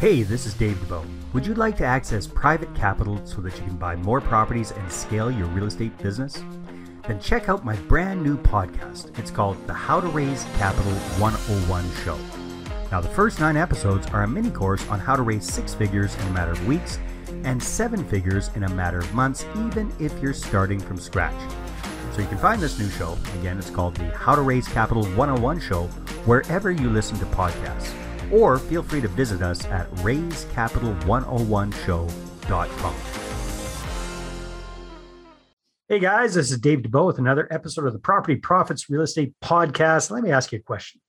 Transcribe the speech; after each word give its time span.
Hey, 0.00 0.22
this 0.22 0.46
is 0.46 0.54
Dave 0.54 0.78
DeBow. 0.78 1.04
Would 1.34 1.46
you 1.46 1.52
like 1.52 1.76
to 1.76 1.84
access 1.84 2.26
private 2.26 2.74
capital 2.74 3.20
so 3.26 3.42
that 3.42 3.54
you 3.58 3.64
can 3.64 3.76
buy 3.76 3.96
more 3.96 4.18
properties 4.18 4.70
and 4.70 4.90
scale 4.90 5.30
your 5.30 5.46
real 5.48 5.66
estate 5.66 5.94
business? 5.98 6.42
Then 7.06 7.20
check 7.20 7.50
out 7.50 7.66
my 7.66 7.76
brand 7.76 8.22
new 8.22 8.38
podcast. 8.38 9.18
It's 9.18 9.30
called 9.30 9.58
the 9.66 9.74
How 9.74 10.00
to 10.00 10.06
Raise 10.06 10.46
Capital 10.56 10.90
101 11.18 11.84
Show. 12.02 12.16
Now, 12.90 13.02
the 13.02 13.10
first 13.10 13.40
nine 13.40 13.58
episodes 13.58 14.06
are 14.06 14.22
a 14.22 14.26
mini 14.26 14.50
course 14.50 14.88
on 14.88 15.00
how 15.00 15.16
to 15.16 15.22
raise 15.22 15.44
six 15.44 15.74
figures 15.74 16.16
in 16.16 16.28
a 16.28 16.30
matter 16.30 16.52
of 16.52 16.66
weeks 16.66 16.98
and 17.44 17.62
seven 17.62 18.02
figures 18.08 18.48
in 18.54 18.64
a 18.64 18.70
matter 18.70 19.00
of 19.00 19.14
months, 19.14 19.44
even 19.66 19.92
if 20.00 20.18
you're 20.22 20.32
starting 20.32 20.80
from 20.80 20.96
scratch. 20.96 21.38
So 22.14 22.22
you 22.22 22.28
can 22.28 22.38
find 22.38 22.62
this 22.62 22.78
new 22.78 22.88
show, 22.88 23.18
again, 23.38 23.58
it's 23.58 23.68
called 23.68 23.96
the 23.96 24.04
How 24.16 24.34
to 24.34 24.40
Raise 24.40 24.66
Capital 24.66 25.04
101 25.08 25.60
Show, 25.60 25.88
wherever 26.24 26.70
you 26.70 26.88
listen 26.88 27.18
to 27.18 27.26
podcasts. 27.26 27.94
Or 28.30 28.58
feel 28.58 28.82
free 28.82 29.00
to 29.00 29.08
visit 29.08 29.40
us 29.42 29.64
at 29.66 29.90
raisecapital101show.com. 29.96 32.94
Hey 35.88 35.98
guys, 35.98 36.34
this 36.34 36.52
is 36.52 36.58
Dave 36.58 36.82
DeBow 36.82 37.06
with 37.06 37.18
another 37.18 37.48
episode 37.50 37.84
of 37.84 37.92
the 37.92 37.98
Property 37.98 38.36
Profits 38.36 38.88
Real 38.88 39.02
Estate 39.02 39.34
Podcast. 39.42 40.12
Let 40.12 40.22
me 40.22 40.30
ask 40.30 40.52
you 40.52 40.60
a 40.60 40.62
question. 40.62 41.00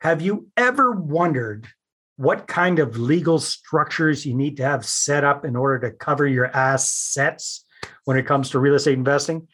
Have 0.00 0.20
you 0.20 0.48
ever 0.56 0.90
wondered 0.90 1.68
what 2.16 2.48
kind 2.48 2.80
of 2.80 2.98
legal 2.98 3.38
structures 3.38 4.26
you 4.26 4.34
need 4.34 4.56
to 4.56 4.64
have 4.64 4.84
set 4.84 5.22
up 5.22 5.44
in 5.44 5.54
order 5.54 5.88
to 5.88 5.96
cover 5.96 6.26
your 6.26 6.46
assets 6.46 7.64
when 8.06 8.16
it 8.16 8.26
comes 8.26 8.50
to 8.50 8.58
real 8.58 8.74
estate 8.74 8.94
investing? 8.94 9.46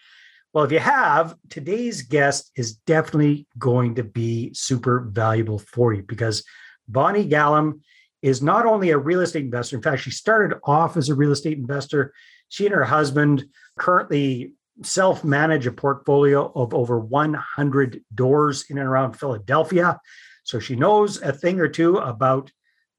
Well, 0.55 0.65
if 0.65 0.73
you 0.73 0.79
have, 0.79 1.35
today's 1.51 2.01
guest 2.01 2.51
is 2.57 2.75
definitely 2.75 3.47
going 3.59 3.97
to 3.97 4.03
be 4.03 4.55
super 4.55 5.01
valuable 5.01 5.59
for 5.59 5.93
you 5.93 6.03
because 6.03 6.43
Bonnie 6.89 7.27
Gallam 7.27 7.81
is 8.23 8.43
not 8.43 8.67
only 8.67 8.91
a 8.91 8.99
real 8.99 9.21
estate 9.21 9.45
investor, 9.45 9.77
in 9.77 9.83
fact, 9.83 10.03
she 10.03 10.11
started 10.11 10.59
off 10.65 10.97
as 10.97 11.09
a 11.09 11.15
real 11.15 11.33
estate 11.33 11.59
investor. 11.59 12.13
She 12.49 12.67
and 12.67 12.75
her 12.75 12.85
husband 12.85 13.45
currently 13.79 14.53
self 14.83 15.25
manage 15.25 15.67
a 15.67 15.73
portfolio 15.73 16.51
of 16.55 16.75
over 16.75 16.99
100 16.99 18.05
doors 18.15 18.65
in 18.69 18.79
and 18.79 18.89
around 18.89 19.13
Philadelphia. 19.13 20.01
So 20.45 20.59
she 20.59 20.77
knows 20.77 21.21
a 21.23 21.33
thing 21.33 21.61
or 21.61 21.69
two 21.69 21.97
about 21.97 22.51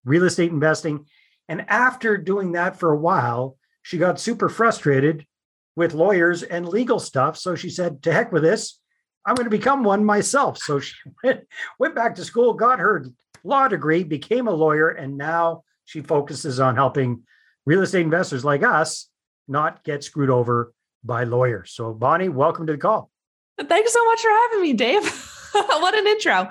real 0.04 0.24
estate 0.24 0.52
investing. 0.52 1.06
And 1.48 1.66
after 1.70 2.18
doing 2.18 2.54
that 2.54 2.80
for 2.80 2.92
a 2.92 2.98
while, 2.98 3.58
she 3.82 3.98
got 3.98 4.20
super 4.20 4.50
frustrated 4.50 5.26
with 5.76 5.94
lawyers 5.94 6.44
and 6.44 6.68
legal 6.68 7.00
stuff. 7.00 7.38
So 7.38 7.56
she 7.56 7.70
said, 7.70 8.02
to 8.04 8.14
heck 8.14 8.32
with 8.32 8.44
this. 8.44 8.80
I'm 9.26 9.36
going 9.36 9.46
to 9.46 9.50
become 9.50 9.84
one 9.84 10.06
myself. 10.06 10.58
So 10.58 10.80
she 10.80 10.96
went, 11.24 11.42
went 11.80 11.96
back 11.96 12.16
to 12.16 12.24
school, 12.24 12.54
got 12.54 12.80
her 12.80 13.06
law 13.46 13.68
degree, 13.68 14.04
became 14.04 14.48
a 14.48 14.52
lawyer, 14.52 14.90
and 14.90 15.18
now 15.18 15.64
she 15.86 16.02
focuses 16.02 16.60
on 16.60 16.76
helping 16.76 17.24
real 17.66 17.82
estate 17.82 18.02
investors 18.02 18.44
like 18.44 18.64
us 18.64 19.10
not 19.48 19.84
get 19.84 20.04
screwed 20.04 20.30
over 20.30 20.74
by 21.04 21.24
lawyers. 21.24 21.72
So, 21.72 21.94
Bonnie, 21.94 22.30
welcome 22.30 22.66
to 22.68 22.74
the 22.74 22.80
call. 22.80 23.12
Thanks 23.62 23.94
so 23.94 24.04
much 24.06 24.22
for 24.22 24.30
having 24.30 24.62
me, 24.62 24.74
Dave. 24.74 25.04
what 25.52 25.96
an 25.96 26.08
intro. 26.08 26.50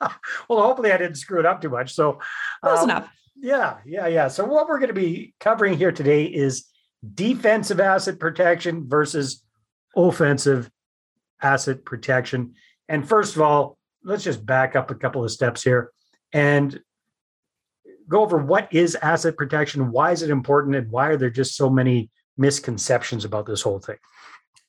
well, 0.48 0.62
hopefully 0.62 0.92
I 0.92 0.98
didn't 0.98 1.14
screw 1.14 1.38
it 1.38 1.46
up 1.46 1.62
too 1.62 1.70
much. 1.70 1.94
So, 1.94 2.18
close 2.62 2.80
um, 2.80 2.90
enough. 2.90 3.10
Yeah, 3.36 3.76
yeah, 3.86 4.08
yeah. 4.08 4.28
So, 4.28 4.44
what 4.44 4.68
we're 4.68 4.78
going 4.78 4.88
to 4.88 4.94
be 4.94 5.34
covering 5.38 5.78
here 5.78 5.92
today 5.92 6.24
is 6.24 6.66
defensive 7.14 7.80
asset 7.80 8.18
protection 8.18 8.88
versus 8.88 9.42
offensive 9.96 10.68
asset 11.40 11.84
protection. 11.84 12.54
And 12.88 13.08
first 13.08 13.36
of 13.36 13.42
all, 13.42 13.78
let's 14.02 14.24
just 14.24 14.44
back 14.44 14.74
up 14.74 14.90
a 14.90 14.94
couple 14.96 15.24
of 15.24 15.30
steps 15.30 15.62
here 15.62 15.92
and 16.32 16.80
go 18.08 18.22
over 18.22 18.38
what 18.38 18.68
is 18.72 18.94
asset 18.96 19.36
protection, 19.36 19.90
why 19.90 20.12
is 20.12 20.22
it 20.22 20.30
important, 20.30 20.76
and 20.76 20.90
why 20.90 21.08
are 21.08 21.16
there 21.16 21.30
just 21.30 21.56
so 21.56 21.68
many 21.68 22.10
misconceptions 22.36 23.24
about 23.24 23.46
this 23.46 23.62
whole 23.62 23.78
thing? 23.78 23.96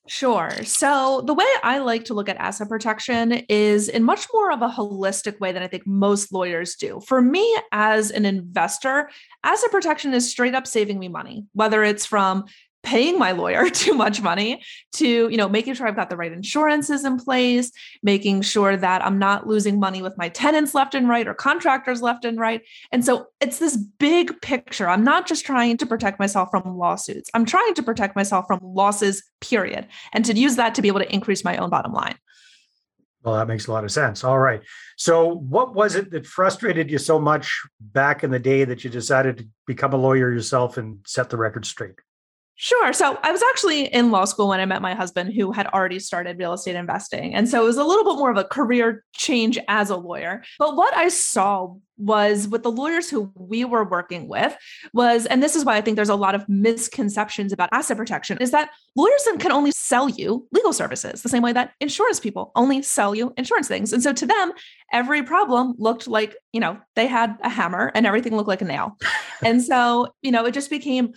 Sure. 0.09 0.49
So, 0.63 1.21
the 1.21 1.35
way 1.35 1.45
I 1.61 1.77
like 1.77 2.05
to 2.05 2.15
look 2.15 2.29
at 2.29 2.37
asset 2.37 2.67
protection 2.67 3.31
is 3.47 3.87
in 3.87 4.03
much 4.03 4.25
more 4.33 4.51
of 4.51 4.63
a 4.63 4.67
holistic 4.67 5.39
way 5.39 5.51
than 5.51 5.61
I 5.61 5.67
think 5.67 5.85
most 5.85 6.33
lawyers 6.33 6.75
do. 6.75 6.99
For 7.05 7.21
me, 7.21 7.55
as 7.71 8.09
an 8.09 8.25
investor, 8.25 9.11
asset 9.43 9.69
protection 9.69 10.15
is 10.15 10.29
straight 10.29 10.55
up 10.55 10.65
saving 10.65 10.97
me 10.97 11.09
money, 11.09 11.45
whether 11.53 11.83
it's 11.83 12.07
from 12.07 12.45
paying 12.83 13.19
my 13.19 13.31
lawyer 13.31 13.69
too 13.69 13.93
much 13.93 14.21
money 14.21 14.61
to 14.93 15.29
you 15.29 15.37
know 15.37 15.49
making 15.49 15.73
sure 15.73 15.87
i've 15.87 15.95
got 15.95 16.09
the 16.09 16.17
right 16.17 16.31
insurances 16.31 17.03
in 17.03 17.17
place 17.17 17.71
making 18.03 18.41
sure 18.41 18.77
that 18.77 19.03
i'm 19.05 19.19
not 19.19 19.47
losing 19.47 19.79
money 19.79 20.01
with 20.01 20.17
my 20.17 20.29
tenants 20.29 20.73
left 20.73 20.95
and 20.95 21.09
right 21.09 21.27
or 21.27 21.33
contractors 21.33 22.01
left 22.01 22.25
and 22.25 22.39
right 22.39 22.61
and 22.91 23.03
so 23.03 23.27
it's 23.41 23.59
this 23.59 23.75
big 23.75 24.39
picture 24.41 24.87
i'm 24.89 25.03
not 25.03 25.27
just 25.27 25.45
trying 25.45 25.77
to 25.77 25.85
protect 25.85 26.19
myself 26.19 26.49
from 26.49 26.77
lawsuits 26.77 27.29
i'm 27.33 27.45
trying 27.45 27.73
to 27.73 27.83
protect 27.83 28.15
myself 28.15 28.45
from 28.47 28.59
losses 28.61 29.23
period 29.41 29.87
and 30.13 30.25
to 30.25 30.33
use 30.33 30.55
that 30.55 30.75
to 30.75 30.81
be 30.81 30.87
able 30.87 30.99
to 30.99 31.13
increase 31.13 31.43
my 31.43 31.57
own 31.57 31.69
bottom 31.69 31.93
line 31.93 32.15
well, 33.23 33.35
that 33.35 33.47
makes 33.47 33.67
a 33.67 33.71
lot 33.73 33.83
of 33.83 33.91
sense. 33.91 34.23
All 34.23 34.39
right. 34.39 34.61
So, 34.97 35.27
what 35.27 35.75
was 35.75 35.95
it 35.95 36.09
that 36.11 36.25
frustrated 36.25 36.89
you 36.89 36.97
so 36.97 37.19
much 37.19 37.61
back 37.81 38.23
in 38.23 38.31
the 38.31 38.39
day 38.39 38.63
that 38.63 38.85
you 38.85 38.89
decided 38.89 39.37
to 39.37 39.47
become 39.67 39.93
a 39.93 39.97
lawyer 39.97 40.31
yourself 40.31 40.77
and 40.77 40.99
set 41.05 41.29
the 41.29 41.35
record 41.35 41.65
straight? 41.65 41.99
Sure. 42.61 42.91
So 42.91 43.17
I 43.23 43.31
was 43.31 43.41
actually 43.41 43.85
in 43.85 44.11
law 44.11 44.25
school 44.25 44.49
when 44.49 44.59
I 44.59 44.65
met 44.65 44.81
my 44.81 44.93
husband, 44.93 45.33
who 45.33 45.53
had 45.53 45.67
already 45.67 45.97
started 45.97 46.37
real 46.37 46.51
estate 46.51 46.75
investing. 46.75 47.33
And 47.33 47.47
so 47.47 47.61
it 47.61 47.65
was 47.65 47.77
a 47.77 47.85
little 47.85 48.03
bit 48.03 48.19
more 48.19 48.29
of 48.29 48.35
a 48.35 48.43
career 48.43 49.05
change 49.13 49.57
as 49.69 49.89
a 49.89 49.95
lawyer. 49.95 50.43
But 50.59 50.75
what 50.75 50.93
I 50.93 51.07
saw 51.07 51.75
was 51.99 52.47
with 52.49 52.63
the 52.63 52.71
lawyers 52.71 53.09
who 53.09 53.31
we 53.35 53.63
were 53.63 53.83
working 53.83 54.27
with 54.27 54.57
was, 54.93 55.25
and 55.25 55.41
this 55.41 55.55
is 55.55 55.63
why 55.63 55.77
I 55.77 55.81
think 55.81 55.95
there's 55.95 56.09
a 56.09 56.15
lot 56.15 56.35
of 56.35 56.47
misconceptions 56.49 57.53
about 57.53 57.69
asset 57.71 57.97
protection, 57.97 58.37
is 58.39 58.51
that 58.51 58.71
lawyers 58.95 59.25
can 59.39 59.51
only 59.51 59.71
sell 59.71 60.09
you 60.09 60.47
legal 60.51 60.73
services 60.73 61.21
the 61.21 61.29
same 61.29 61.43
way 61.43 61.53
that 61.53 61.71
insurance 61.79 62.19
people 62.19 62.51
only 62.55 62.81
sell 62.81 63.15
you 63.15 63.33
insurance 63.37 63.69
things. 63.69 63.93
And 63.93 64.03
so 64.03 64.13
to 64.13 64.25
them, 64.25 64.51
every 64.91 65.23
problem 65.23 65.75
looked 65.77 66.07
like, 66.07 66.35
you 66.53 66.59
know, 66.59 66.77
they 66.95 67.07
had 67.07 67.37
a 67.41 67.49
hammer 67.49 67.91
and 67.93 68.05
everything 68.05 68.35
looked 68.35 68.49
like 68.49 68.61
a 68.61 68.65
nail. 68.65 68.97
and 69.43 69.61
so, 69.61 70.07
you 70.21 70.31
know, 70.31 70.45
it 70.45 70.53
just 70.53 70.69
became 70.69 71.13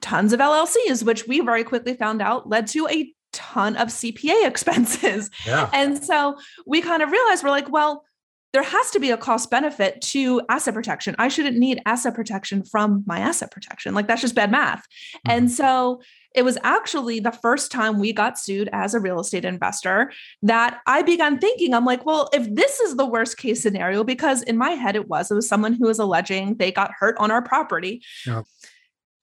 tons 0.00 0.32
of 0.32 0.40
LLCs, 0.40 1.02
which 1.02 1.26
we 1.26 1.40
very 1.40 1.64
quickly 1.64 1.94
found 1.94 2.22
out 2.22 2.48
led 2.48 2.66
to 2.68 2.88
a 2.88 3.12
ton 3.32 3.76
of 3.76 3.88
CPA 3.88 4.46
expenses. 4.46 5.30
Yeah. 5.46 5.70
And 5.72 6.02
so 6.02 6.36
we 6.66 6.80
kind 6.80 7.02
of 7.02 7.10
realized 7.10 7.44
we're 7.44 7.50
like, 7.50 7.70
well, 7.70 8.04
there 8.52 8.62
has 8.62 8.90
to 8.92 9.00
be 9.00 9.10
a 9.10 9.18
cost 9.18 9.50
benefit 9.50 10.00
to 10.00 10.40
asset 10.48 10.72
protection. 10.72 11.14
I 11.18 11.28
shouldn't 11.28 11.58
need 11.58 11.82
asset 11.84 12.14
protection 12.14 12.64
from 12.64 13.04
my 13.06 13.18
asset 13.18 13.50
protection. 13.50 13.92
Like 13.92 14.08
that's 14.08 14.22
just 14.22 14.34
bad 14.34 14.50
math. 14.50 14.78
Mm-hmm. 14.78 15.30
And 15.30 15.50
so 15.50 16.00
it 16.34 16.42
was 16.42 16.56
actually 16.62 17.20
the 17.20 17.32
first 17.32 17.70
time 17.70 17.98
we 17.98 18.14
got 18.14 18.38
sued 18.38 18.70
as 18.72 18.94
a 18.94 19.00
real 19.00 19.20
estate 19.20 19.44
investor 19.44 20.10
that 20.42 20.80
I 20.86 21.02
began 21.02 21.38
thinking, 21.38 21.74
I'm 21.74 21.84
like, 21.84 22.06
well, 22.06 22.30
if 22.32 22.54
this 22.54 22.80
is 22.80 22.96
the 22.96 23.04
worst 23.04 23.36
case 23.36 23.62
scenario, 23.62 24.04
because 24.04 24.42
in 24.42 24.56
my 24.56 24.70
head 24.70 24.96
it 24.96 25.08
was, 25.08 25.30
it 25.30 25.34
was 25.34 25.48
someone 25.48 25.74
who 25.74 25.86
was 25.86 25.98
alleging 25.98 26.56
they 26.56 26.72
got 26.72 26.92
hurt 26.98 27.16
on 27.18 27.30
our 27.30 27.42
property. 27.42 28.02
Yep 28.26 28.46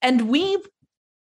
and 0.03 0.29
we 0.29 0.57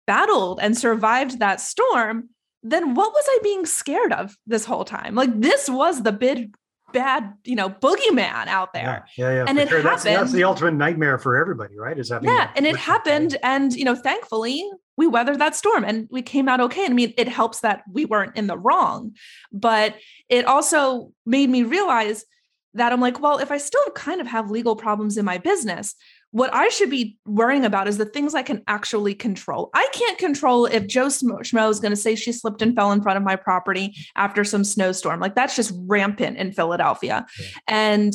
battled 0.05 0.59
and 0.61 0.77
survived 0.77 1.39
that 1.39 1.61
storm, 1.61 2.29
then 2.61 2.95
what 2.95 3.13
was 3.13 3.25
I 3.27 3.39
being 3.43 3.65
scared 3.65 4.11
of 4.11 4.35
this 4.45 4.65
whole 4.65 4.85
time? 4.85 5.15
Like 5.15 5.39
this 5.39 5.69
was 5.69 6.03
the 6.03 6.11
big 6.11 6.55
bad, 6.91 7.33
you 7.43 7.55
know, 7.55 7.69
boogeyman 7.69 8.47
out 8.47 8.73
there. 8.73 9.05
Yeah, 9.17 9.29
yeah, 9.29 9.35
yeah 9.35 9.45
and 9.47 9.59
it 9.59 9.69
sure. 9.69 9.81
happened. 9.81 9.93
That's, 9.93 10.03
that's, 10.03 10.31
the 10.31 10.43
ultimate 10.43 10.73
nightmare 10.73 11.17
for 11.17 11.37
everybody, 11.37 11.77
right? 11.77 11.97
Is 11.97 12.09
that 12.09 12.23
yeah, 12.23 12.51
and 12.55 12.65
it 12.65 12.75
happened, 12.75 13.37
and 13.43 13.73
you 13.73 13.83
know, 13.83 13.95
thankfully 13.95 14.63
we 14.95 15.07
weathered 15.07 15.39
that 15.39 15.55
storm 15.55 15.83
and 15.83 16.07
we 16.11 16.21
came 16.21 16.47
out 16.47 16.61
okay. 16.61 16.85
And 16.85 16.91
I 16.91 16.95
mean, 16.95 17.13
it 17.17 17.27
helps 17.27 17.61
that 17.61 17.83
we 17.91 18.05
weren't 18.05 18.37
in 18.37 18.47
the 18.47 18.57
wrong, 18.57 19.15
but 19.51 19.95
it 20.29 20.45
also 20.45 21.11
made 21.25 21.49
me 21.49 21.63
realize 21.63 22.25
that 22.75 22.91
I'm 22.91 23.01
like, 23.01 23.19
well, 23.19 23.39
if 23.39 23.51
I 23.51 23.57
still 23.57 23.85
kind 23.95 24.21
of 24.21 24.27
have 24.27 24.51
legal 24.51 24.75
problems 24.75 25.17
in 25.17 25.25
my 25.25 25.37
business, 25.37 25.95
what 26.33 26.51
I 26.51 26.67
should 26.69 26.89
be 26.89 27.15
worrying 27.27 27.63
about 27.63 27.87
is 27.87 27.99
the 27.99 28.05
things 28.05 28.33
I 28.33 28.41
can 28.41 28.63
actually 28.65 29.13
control. 29.13 29.69
I 29.75 29.87
can't 29.93 30.17
control 30.17 30.65
if 30.65 30.87
Joe 30.87 31.05
Schmo 31.05 31.69
is 31.69 31.79
going 31.79 31.91
to 31.91 31.95
say 31.95 32.15
she 32.15 32.31
slipped 32.31 32.63
and 32.63 32.75
fell 32.75 32.91
in 32.91 33.03
front 33.03 33.17
of 33.17 33.23
my 33.23 33.35
property 33.35 33.95
after 34.15 34.43
some 34.43 34.63
snowstorm. 34.63 35.19
Like 35.19 35.35
that's 35.35 35.55
just 35.55 35.71
rampant 35.85 36.37
in 36.37 36.51
Philadelphia. 36.51 37.27
Yeah. 37.39 37.45
And, 37.67 38.13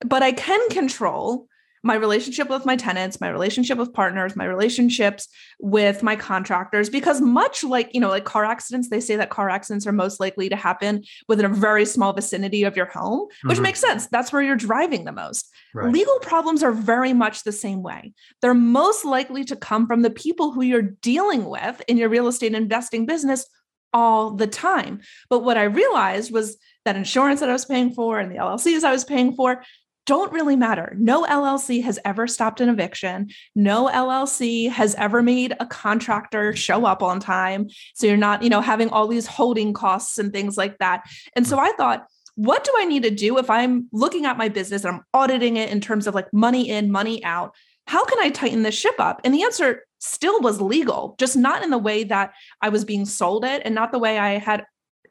but 0.00 0.22
I 0.22 0.32
can 0.32 0.66
control 0.70 1.46
my 1.82 1.94
relationship 1.94 2.48
with 2.48 2.66
my 2.66 2.76
tenants, 2.76 3.20
my 3.20 3.28
relationship 3.28 3.78
with 3.78 3.92
partners, 3.92 4.36
my 4.36 4.44
relationships 4.44 5.28
with 5.58 6.02
my 6.02 6.16
contractors, 6.16 6.90
because 6.90 7.20
much 7.20 7.64
like, 7.64 7.90
you 7.94 8.00
know, 8.00 8.08
like 8.08 8.24
car 8.24 8.44
accidents, 8.44 8.88
they 8.88 9.00
say 9.00 9.16
that 9.16 9.30
car 9.30 9.48
accidents 9.48 9.86
are 9.86 9.92
most 9.92 10.20
likely 10.20 10.48
to 10.48 10.56
happen 10.56 11.02
within 11.28 11.46
a 11.46 11.50
very 11.50 11.84
small 11.84 12.12
vicinity 12.12 12.64
of 12.64 12.76
your 12.76 12.86
home, 12.86 13.28
which 13.44 13.54
mm-hmm. 13.56 13.62
makes 13.62 13.80
sense. 13.80 14.06
That's 14.08 14.32
where 14.32 14.42
you're 14.42 14.56
driving 14.56 15.04
the 15.04 15.12
most. 15.12 15.49
Right. 15.74 15.92
Legal 15.92 16.18
problems 16.20 16.62
are 16.62 16.72
very 16.72 17.12
much 17.12 17.44
the 17.44 17.52
same 17.52 17.82
way. 17.82 18.12
They're 18.42 18.54
most 18.54 19.04
likely 19.04 19.44
to 19.44 19.56
come 19.56 19.86
from 19.86 20.02
the 20.02 20.10
people 20.10 20.52
who 20.52 20.62
you're 20.62 20.82
dealing 20.82 21.44
with 21.44 21.80
in 21.86 21.96
your 21.96 22.08
real 22.08 22.28
estate 22.28 22.54
investing 22.54 23.06
business 23.06 23.46
all 23.92 24.32
the 24.32 24.46
time. 24.46 25.00
But 25.28 25.40
what 25.40 25.56
I 25.56 25.64
realized 25.64 26.32
was 26.32 26.56
that 26.84 26.96
insurance 26.96 27.40
that 27.40 27.50
I 27.50 27.52
was 27.52 27.64
paying 27.64 27.92
for 27.92 28.18
and 28.18 28.30
the 28.30 28.38
LLCs 28.38 28.84
I 28.84 28.92
was 28.92 29.04
paying 29.04 29.34
for 29.34 29.62
don't 30.06 30.32
really 30.32 30.56
matter. 30.56 30.94
No 30.98 31.24
LLC 31.24 31.84
has 31.84 31.98
ever 32.04 32.26
stopped 32.26 32.60
an 32.60 32.68
eviction. 32.68 33.28
No 33.54 33.86
LLC 33.86 34.68
has 34.68 34.94
ever 34.96 35.22
made 35.22 35.54
a 35.60 35.66
contractor 35.66 36.56
show 36.56 36.84
up 36.84 37.02
on 37.02 37.20
time. 37.20 37.68
So 37.94 38.08
you're 38.08 38.16
not, 38.16 38.42
you 38.42 38.48
know, 38.48 38.60
having 38.60 38.88
all 38.88 39.06
these 39.06 39.26
holding 39.26 39.72
costs 39.72 40.18
and 40.18 40.32
things 40.32 40.56
like 40.56 40.78
that. 40.78 41.04
And 41.36 41.46
so 41.46 41.58
I 41.58 41.72
thought, 41.76 42.06
what 42.34 42.64
do 42.64 42.72
I 42.76 42.84
need 42.84 43.02
to 43.02 43.10
do 43.10 43.38
if 43.38 43.50
I'm 43.50 43.88
looking 43.92 44.26
at 44.26 44.38
my 44.38 44.48
business 44.48 44.84
and 44.84 44.96
I'm 44.96 45.04
auditing 45.12 45.56
it 45.56 45.70
in 45.70 45.80
terms 45.80 46.06
of 46.06 46.14
like 46.14 46.32
money 46.32 46.68
in, 46.68 46.90
money 46.90 47.22
out? 47.24 47.54
How 47.86 48.04
can 48.04 48.18
I 48.20 48.30
tighten 48.30 48.62
this 48.62 48.74
ship 48.74 48.94
up? 48.98 49.20
And 49.24 49.34
the 49.34 49.42
answer 49.42 49.84
still 49.98 50.40
was 50.40 50.60
legal, 50.60 51.16
just 51.18 51.36
not 51.36 51.62
in 51.62 51.70
the 51.70 51.78
way 51.78 52.04
that 52.04 52.32
I 52.62 52.68
was 52.68 52.84
being 52.84 53.04
sold 53.04 53.44
it 53.44 53.62
and 53.64 53.74
not 53.74 53.92
the 53.92 53.98
way 53.98 54.18
I 54.18 54.38
had 54.38 54.64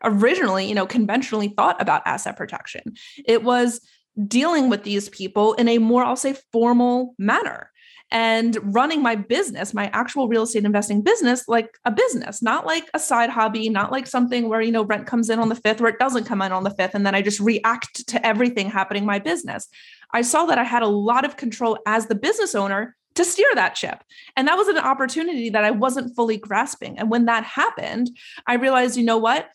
originally, 0.04 0.68
you 0.68 0.76
know, 0.76 0.86
conventionally 0.86 1.50
thought 1.50 1.82
about 1.82 2.04
asset 2.06 2.38
protection. 2.38 2.94
It 3.26 3.44
was 3.44 3.82
dealing 4.28 4.70
with 4.70 4.84
these 4.84 5.10
people 5.10 5.54
in 5.54 5.68
a 5.68 5.78
more, 5.78 6.04
I'll 6.04 6.16
say, 6.16 6.36
formal 6.52 7.16
manner 7.18 7.70
and 8.12 8.58
running 8.76 9.04
my 9.04 9.16
business, 9.16 9.74
my 9.74 9.88
actual 9.94 10.28
real 10.28 10.44
estate 10.44 10.66
investing 10.66 11.02
business, 11.02 11.48
like 11.48 11.78
a 11.86 11.92
business, 11.92 12.42
not 12.42 12.66
like 12.66 12.90
a 12.94 13.00
side 13.00 13.30
hobby, 13.30 13.70
not 13.70 13.92
like 13.92 14.08
something 14.08 14.50
where, 14.50 14.62
you 14.62 14.72
know, 14.72 14.84
rent 14.84 15.06
comes 15.06 15.30
in 15.30 15.40
on 15.40 15.50
the 15.50 15.56
fifth 15.56 15.80
or 15.80 15.88
it 15.88 16.00
doesn't 16.00 16.26
come 16.26 16.42
in 16.42 16.52
on 16.52 16.64
the 16.64 16.72
fifth. 16.72 16.96
And 16.96 17.06
then 17.06 17.14
I 17.14 17.22
just 17.22 17.40
react 17.40 18.08
to 18.08 18.26
everything 18.26 18.70
happening 18.70 19.04
in 19.04 19.08
my 19.08 19.20
business. 19.20 19.68
I 20.12 20.24
saw 20.24 20.46
that 20.48 20.58
I 20.58 20.64
had 20.64 20.82
a 20.82 20.88
lot 20.88 21.24
of 21.24 21.38
control 21.38 21.78
as 21.86 22.08
the 22.08 22.16
business 22.16 22.56
owner 22.56 22.96
to 23.16 23.24
steer 23.24 23.50
that 23.56 23.78
ship. 23.78 24.04
And 24.36 24.48
that 24.48 24.58
was 24.58 24.68
an 24.68 24.78
opportunity 24.78 25.50
that 25.52 25.64
I 25.64 25.72
wasn't 25.72 26.16
fully 26.16 26.38
grasping. 26.38 26.98
And 26.98 27.12
when 27.12 27.26
that 27.26 27.44
happened, 27.44 28.10
I 28.48 28.56
realized, 28.56 28.98
you 28.98 29.04
know 29.04 29.18
what? 29.18 29.50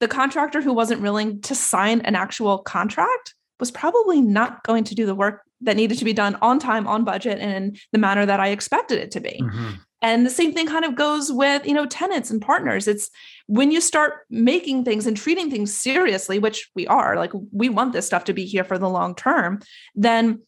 The 0.00 0.08
contractor 0.08 0.60
who 0.60 0.72
wasn't 0.72 1.02
willing 1.02 1.40
to 1.42 1.54
sign 1.54 2.00
an 2.00 2.16
actual 2.16 2.58
contract 2.58 3.34
was 3.60 3.70
probably 3.70 4.20
not 4.20 4.64
going 4.64 4.84
to 4.84 4.94
do 4.94 5.06
the 5.06 5.14
work 5.14 5.42
that 5.64 5.76
needed 5.76 5.98
to 5.98 6.04
be 6.04 6.12
done 6.12 6.36
on 6.40 6.58
time, 6.58 6.86
on 6.86 7.04
budget, 7.04 7.38
and 7.38 7.52
in 7.52 7.76
the 7.92 7.98
manner 7.98 8.24
that 8.24 8.40
I 8.40 8.48
expected 8.48 8.98
it 8.98 9.10
to 9.12 9.20
be. 9.20 9.40
Mm-hmm. 9.42 9.70
And 10.02 10.26
the 10.26 10.30
same 10.30 10.52
thing 10.52 10.66
kind 10.66 10.84
of 10.84 10.96
goes 10.96 11.32
with, 11.32 11.66
you 11.66 11.72
know, 11.72 11.86
tenants 11.86 12.30
and 12.30 12.40
partners. 12.40 12.86
It's 12.86 13.10
when 13.46 13.70
you 13.70 13.80
start 13.80 14.26
making 14.28 14.84
things 14.84 15.06
and 15.06 15.16
treating 15.16 15.50
things 15.50 15.74
seriously, 15.74 16.38
which 16.38 16.70
we 16.74 16.86
are, 16.86 17.16
like 17.16 17.32
we 17.52 17.70
want 17.70 17.94
this 17.94 18.06
stuff 18.06 18.24
to 18.24 18.34
be 18.34 18.44
here 18.44 18.64
for 18.64 18.76
the 18.76 18.88
long 18.88 19.14
term, 19.14 19.60
then 19.94 20.42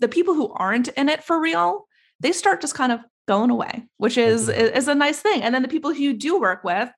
the 0.00 0.08
people 0.08 0.34
who 0.34 0.52
aren't 0.52 0.88
in 0.88 1.08
it 1.08 1.24
for 1.24 1.40
real, 1.40 1.86
they 2.20 2.32
start 2.32 2.60
just 2.60 2.74
kind 2.74 2.92
of 2.92 3.00
going 3.26 3.50
away, 3.50 3.86
which 3.96 4.18
is 4.18 4.48
mm-hmm. 4.48 4.76
is 4.76 4.88
a 4.88 4.94
nice 4.94 5.20
thing. 5.20 5.42
And 5.42 5.54
then 5.54 5.62
the 5.62 5.68
people 5.68 5.92
who 5.92 6.00
you 6.00 6.12
do 6.12 6.38
work 6.38 6.62
with, 6.62 6.90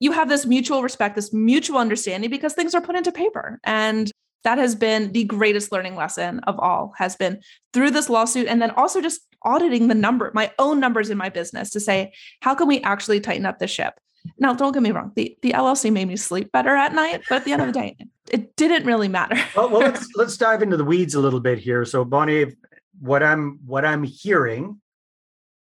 you 0.00 0.12
have 0.12 0.28
this 0.28 0.46
mutual 0.46 0.82
respect, 0.82 1.14
this 1.14 1.32
mutual 1.32 1.78
understanding 1.78 2.30
because 2.30 2.54
things 2.54 2.74
are 2.74 2.80
put 2.80 2.96
into 2.96 3.12
paper. 3.12 3.60
And 3.64 4.10
that 4.44 4.58
has 4.58 4.74
been 4.74 5.12
the 5.12 5.24
greatest 5.24 5.72
learning 5.72 5.96
lesson 5.96 6.40
of 6.40 6.58
all 6.58 6.92
has 6.98 7.16
been 7.16 7.40
through 7.72 7.90
this 7.90 8.08
lawsuit 8.08 8.46
and 8.46 8.60
then 8.60 8.70
also 8.72 9.00
just 9.00 9.20
auditing 9.42 9.88
the 9.88 9.94
number 9.94 10.30
my 10.34 10.50
own 10.58 10.78
numbers 10.78 11.10
in 11.10 11.18
my 11.18 11.28
business 11.28 11.70
to 11.70 11.80
say 11.80 12.12
how 12.40 12.54
can 12.54 12.68
we 12.68 12.80
actually 12.82 13.20
tighten 13.20 13.46
up 13.46 13.58
the 13.58 13.66
ship? 13.66 13.98
Now 14.38 14.54
don't 14.54 14.72
get 14.72 14.82
me 14.82 14.92
wrong 14.92 15.12
the, 15.16 15.36
the 15.42 15.52
llc 15.52 15.92
made 15.92 16.08
me 16.08 16.16
sleep 16.16 16.52
better 16.52 16.76
at 16.76 16.94
night 16.94 17.22
but 17.28 17.36
at 17.36 17.44
the 17.44 17.52
end 17.52 17.62
of 17.62 17.68
the 17.68 17.72
day 17.72 17.96
it 18.30 18.54
didn't 18.56 18.86
really 18.86 19.08
matter. 19.08 19.36
Well, 19.56 19.68
well 19.68 19.80
let's 19.80 20.08
let's 20.14 20.36
dive 20.36 20.62
into 20.62 20.76
the 20.76 20.84
weeds 20.84 21.14
a 21.14 21.20
little 21.20 21.40
bit 21.40 21.58
here. 21.58 21.84
So 21.84 22.04
bonnie 22.04 22.54
what 23.00 23.22
i'm 23.22 23.58
what 23.66 23.84
i'm 23.84 24.04
hearing 24.04 24.80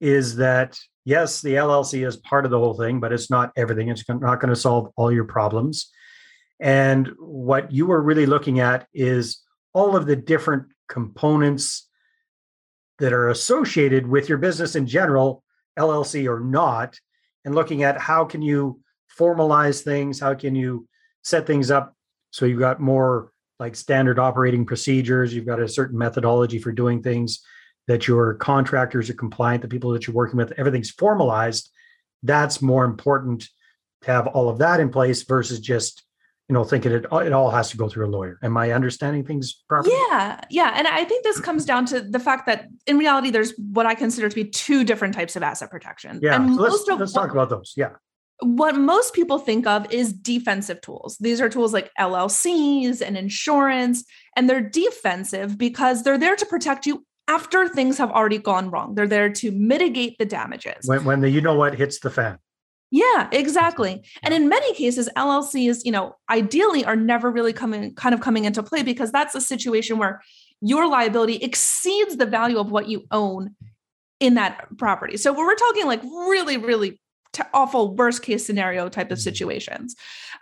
is 0.00 0.36
that 0.36 0.78
yes 1.04 1.40
the 1.40 1.54
llc 1.54 2.06
is 2.06 2.16
part 2.18 2.44
of 2.44 2.50
the 2.50 2.58
whole 2.58 2.74
thing 2.74 3.00
but 3.00 3.12
it's 3.12 3.30
not 3.30 3.52
everything. 3.56 3.88
It's 3.88 4.04
not 4.08 4.40
going 4.40 4.50
to 4.50 4.56
solve 4.56 4.92
all 4.96 5.10
your 5.10 5.24
problems 5.24 5.90
and 6.60 7.08
what 7.18 7.72
you 7.72 7.90
are 7.90 8.02
really 8.02 8.26
looking 8.26 8.60
at 8.60 8.86
is 8.92 9.42
all 9.72 9.96
of 9.96 10.06
the 10.06 10.16
different 10.16 10.66
components 10.88 11.88
that 12.98 13.14
are 13.14 13.30
associated 13.30 14.06
with 14.06 14.28
your 14.28 14.36
business 14.36 14.76
in 14.76 14.86
general, 14.86 15.42
LLC 15.78 16.28
or 16.28 16.40
not, 16.40 16.98
and 17.44 17.54
looking 17.54 17.82
at 17.82 17.98
how 17.98 18.26
can 18.26 18.42
you 18.42 18.80
formalize 19.18 19.82
things, 19.82 20.20
how 20.20 20.34
can 20.34 20.54
you 20.54 20.86
set 21.22 21.46
things 21.46 21.70
up 21.70 21.96
so 22.30 22.44
you've 22.44 22.58
got 22.58 22.78
more 22.78 23.32
like 23.58 23.74
standard 23.74 24.18
operating 24.18 24.66
procedures, 24.66 25.34
you've 25.34 25.46
got 25.46 25.60
a 25.60 25.68
certain 25.68 25.98
methodology 25.98 26.58
for 26.58 26.72
doing 26.72 27.02
things 27.02 27.40
that 27.88 28.06
your 28.06 28.34
contractors 28.34 29.08
are 29.08 29.14
compliant, 29.14 29.62
the 29.62 29.68
people 29.68 29.90
that 29.92 30.06
you're 30.06 30.14
working 30.14 30.36
with, 30.36 30.52
everything's 30.58 30.90
formalized. 30.90 31.70
That's 32.22 32.60
more 32.60 32.84
important 32.84 33.48
to 34.02 34.10
have 34.10 34.26
all 34.26 34.48
of 34.48 34.58
that 34.58 34.80
in 34.80 34.90
place 34.90 35.22
versus 35.22 35.58
just 35.58 36.02
you 36.50 36.54
know, 36.54 36.64
thinking 36.64 36.90
it 36.90 37.04
it 37.04 37.32
all 37.32 37.48
has 37.52 37.70
to 37.70 37.76
go 37.76 37.88
through 37.88 38.06
a 38.06 38.10
lawyer. 38.10 38.36
Am 38.42 38.56
I 38.56 38.72
understanding 38.72 39.24
things 39.24 39.62
properly? 39.68 39.94
Yeah, 40.10 40.40
yeah, 40.50 40.74
and 40.74 40.88
I 40.88 41.04
think 41.04 41.22
this 41.22 41.38
comes 41.38 41.64
down 41.64 41.86
to 41.86 42.00
the 42.00 42.18
fact 42.18 42.46
that 42.46 42.66
in 42.88 42.98
reality, 42.98 43.30
there's 43.30 43.54
what 43.56 43.86
I 43.86 43.94
consider 43.94 44.28
to 44.28 44.34
be 44.34 44.44
two 44.46 44.82
different 44.82 45.14
types 45.14 45.36
of 45.36 45.44
asset 45.44 45.70
protection. 45.70 46.18
Yeah, 46.20 46.34
and 46.34 46.56
so 46.56 46.60
let's, 46.60 46.84
let's 46.88 47.12
talk 47.12 47.30
about 47.30 47.50
those. 47.50 47.72
Yeah. 47.76 47.90
What 48.40 48.74
most 48.74 49.14
people 49.14 49.38
think 49.38 49.64
of 49.68 49.92
is 49.92 50.12
defensive 50.12 50.80
tools. 50.80 51.16
These 51.20 51.40
are 51.40 51.48
tools 51.48 51.72
like 51.72 51.88
LLCs 52.00 53.00
and 53.00 53.16
insurance, 53.16 54.02
and 54.34 54.50
they're 54.50 54.60
defensive 54.60 55.56
because 55.56 56.02
they're 56.02 56.18
there 56.18 56.34
to 56.34 56.46
protect 56.46 56.84
you 56.84 57.06
after 57.28 57.68
things 57.68 57.96
have 57.98 58.10
already 58.10 58.38
gone 58.38 58.72
wrong. 58.72 58.96
They're 58.96 59.06
there 59.06 59.30
to 59.30 59.52
mitigate 59.52 60.18
the 60.18 60.26
damages. 60.26 60.84
When, 60.86 61.04
when 61.04 61.20
the 61.20 61.30
you 61.30 61.42
know 61.42 61.54
what 61.54 61.76
hits 61.76 62.00
the 62.00 62.10
fan. 62.10 62.38
Yeah, 62.90 63.28
exactly. 63.30 64.02
And 64.22 64.34
in 64.34 64.48
many 64.48 64.74
cases, 64.74 65.08
LLCs, 65.16 65.84
you 65.84 65.92
know, 65.92 66.16
ideally 66.28 66.84
are 66.84 66.96
never 66.96 67.30
really 67.30 67.52
coming 67.52 67.94
kind 67.94 68.14
of 68.14 68.20
coming 68.20 68.44
into 68.44 68.62
play 68.62 68.82
because 68.82 69.12
that's 69.12 69.34
a 69.34 69.40
situation 69.40 69.98
where 69.98 70.22
your 70.60 70.88
liability 70.88 71.36
exceeds 71.36 72.16
the 72.16 72.26
value 72.26 72.58
of 72.58 72.70
what 72.70 72.88
you 72.88 73.06
own 73.10 73.54
in 74.18 74.34
that 74.34 74.66
property. 74.76 75.16
So 75.16 75.32
we're 75.32 75.54
talking 75.54 75.86
like 75.86 76.02
really, 76.02 76.56
really 76.56 77.00
t- 77.32 77.42
awful 77.54 77.94
worst 77.94 78.22
case 78.22 78.44
scenario 78.44 78.88
type 78.88 79.10
of 79.10 79.18
mm-hmm. 79.18 79.22
situations. 79.22 79.94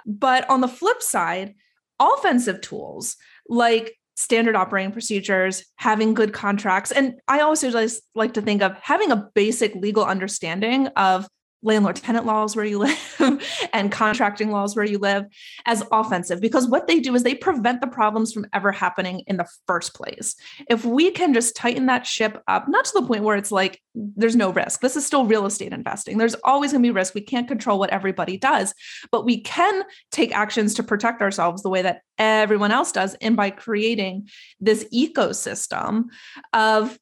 But 0.06 0.48
on 0.50 0.60
the 0.60 0.68
flip 0.68 1.02
side, 1.02 1.54
offensive 2.00 2.60
tools 2.60 3.16
like 3.48 3.94
standard 4.16 4.56
operating 4.56 4.90
procedures, 4.90 5.64
having 5.76 6.12
good 6.12 6.32
contracts, 6.32 6.90
and 6.90 7.20
I 7.28 7.40
also 7.40 7.70
just 7.70 8.02
like 8.14 8.34
to 8.34 8.42
think 8.42 8.62
of 8.62 8.76
having 8.82 9.12
a 9.12 9.28
basic 9.34 9.74
legal 9.76 10.04
understanding 10.04 10.88
of 10.88 11.28
landlord 11.62 11.96
tenant 11.96 12.26
laws 12.26 12.54
where 12.54 12.64
you 12.64 12.78
live 13.18 13.68
and 13.72 13.90
contracting 13.90 14.50
laws 14.50 14.76
where 14.76 14.84
you 14.84 14.98
live 14.98 15.24
as 15.66 15.82
offensive 15.90 16.40
because 16.40 16.68
what 16.68 16.86
they 16.86 17.00
do 17.00 17.14
is 17.14 17.22
they 17.22 17.34
prevent 17.34 17.80
the 17.80 17.86
problems 17.86 18.32
from 18.32 18.46
ever 18.52 18.72
happening 18.72 19.20
in 19.26 19.36
the 19.36 19.48
first 19.66 19.94
place. 19.94 20.36
If 20.68 20.84
we 20.84 21.10
can 21.10 21.34
just 21.34 21.56
tighten 21.56 21.86
that 21.86 22.06
ship 22.06 22.42
up, 22.46 22.68
not 22.68 22.84
to 22.86 22.92
the 22.94 23.06
point 23.06 23.24
where 23.24 23.36
it's 23.36 23.52
like 23.52 23.80
there's 23.94 24.36
no 24.36 24.50
risk. 24.50 24.80
This 24.80 24.96
is 24.96 25.04
still 25.04 25.26
real 25.26 25.46
estate 25.46 25.72
investing. 25.72 26.18
There's 26.18 26.36
always 26.44 26.72
going 26.72 26.82
to 26.82 26.88
be 26.88 26.92
risk. 26.92 27.14
We 27.14 27.20
can't 27.20 27.48
control 27.48 27.78
what 27.78 27.90
everybody 27.90 28.36
does, 28.36 28.74
but 29.10 29.24
we 29.24 29.40
can 29.40 29.82
take 30.12 30.34
actions 30.34 30.74
to 30.74 30.82
protect 30.82 31.22
ourselves 31.22 31.62
the 31.62 31.70
way 31.70 31.82
that 31.82 32.02
everyone 32.18 32.72
else 32.72 32.92
does 32.92 33.14
and 33.20 33.36
by 33.36 33.50
creating 33.50 34.28
this 34.60 34.86
ecosystem 34.94 36.04
of 36.52 36.98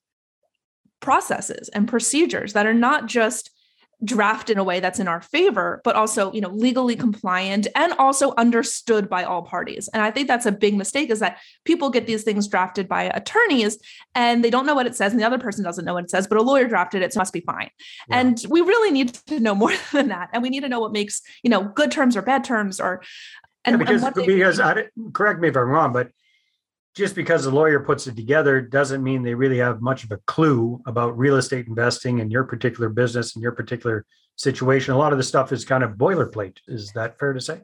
processes 1.01 1.69
and 1.71 1.89
procedures 1.89 2.55
that 2.55 2.67
are 2.67 2.75
not 2.75 3.07
just 3.07 3.51
draft 4.05 4.51
in 4.51 4.59
a 4.59 4.65
way 4.65 4.79
that's 4.79 4.99
in 4.99 5.09
our 5.09 5.23
favor 5.23 5.81
but 5.83 5.97
also 5.97 6.31
you 6.33 6.41
know 6.41 6.51
legally 6.51 6.95
compliant 6.95 7.67
and 7.75 7.95
also 7.95 8.35
understood 8.37 9.09
by 9.09 9.25
all 9.25 9.43
parties. 9.43 9.89
And 9.93 10.03
i 10.03 10.11
think 10.11 10.29
that's 10.29 10.47
a 10.47 10.53
big 10.53 10.77
mistake 10.77 11.11
is 11.11 11.21
that 11.21 11.39
people 11.65 11.91
get 11.91 12.07
these 12.07 12.23
things 12.23 12.47
drafted 12.47 12.89
by 12.89 13.05
attorneys 13.05 13.79
and 14.15 14.45
they 14.45 14.51
don't 14.51 14.67
know 14.67 14.75
what 14.75 14.87
it 14.87 14.95
says 14.95 15.13
and 15.13 15.21
the 15.21 15.27
other 15.27 15.39
person 15.39 15.65
doesn't 15.65 15.85
know 15.85 15.95
what 15.95 16.05
it 16.05 16.11
says 16.11 16.27
but 16.27 16.39
a 16.39 16.43
lawyer 16.43 16.69
drafted 16.69 17.03
it 17.03 17.13
so 17.13 17.19
it 17.19 17.21
must 17.21 17.33
be 17.33 17.41
fine. 17.41 17.71
Yeah. 18.09 18.19
and 18.21 18.45
we 18.49 18.61
really 18.61 18.91
need 18.91 19.15
to 19.15 19.41
know 19.41 19.55
more 19.55 19.73
than 19.93 20.09
that. 20.09 20.29
And 20.33 20.43
we 20.43 20.51
need 20.51 20.61
to 20.61 20.69
know 20.69 20.81
what 20.81 20.93
makes 20.93 21.23
you 21.43 21.51
know 21.51 21.63
good 21.65 21.91
terms 21.91 22.17
or 22.17 22.23
bad 22.23 22.45
terms 22.45 22.81
or 22.81 23.03
and, 23.65 23.75
yeah, 23.75 23.79
because, 23.79 24.03
and 24.03 24.15
because 24.15 24.61
I, 24.61 24.85
correct 25.13 25.41
me 25.41 25.49
if 25.49 25.57
i'm 25.57 25.69
wrong 25.69 25.93
but 25.93 26.11
just 26.97 27.15
because 27.15 27.45
the 27.45 27.51
lawyer 27.51 27.79
puts 27.79 28.07
it 28.07 28.17
together 28.17 28.61
doesn't 28.61 29.05
mean 29.05 29.23
they 29.23 29.35
really 29.35 29.59
have 29.59 29.83
much 29.83 30.03
of 30.03 30.11
a 30.13 30.17
clue 30.27 30.81
about 30.87 31.17
real 31.19 31.37
estate 31.37 31.67
investing 31.69 32.21
in 32.21 32.31
your 32.31 32.45
particular 32.45 32.89
business 32.89 33.35
and 33.35 33.43
your 33.43 33.53
particular 33.53 34.07
situation. 34.37 34.95
A 34.95 34.99
lot 34.99 35.13
of 35.13 35.19
the 35.19 35.23
stuff 35.23 35.53
is 35.53 35.67
kind 35.67 35.85
of 35.85 35.93
boilerplate. 35.93 36.57
Is 36.67 36.93
that 36.93 37.19
fair 37.19 37.35
to 37.35 37.41
say? 37.41 37.61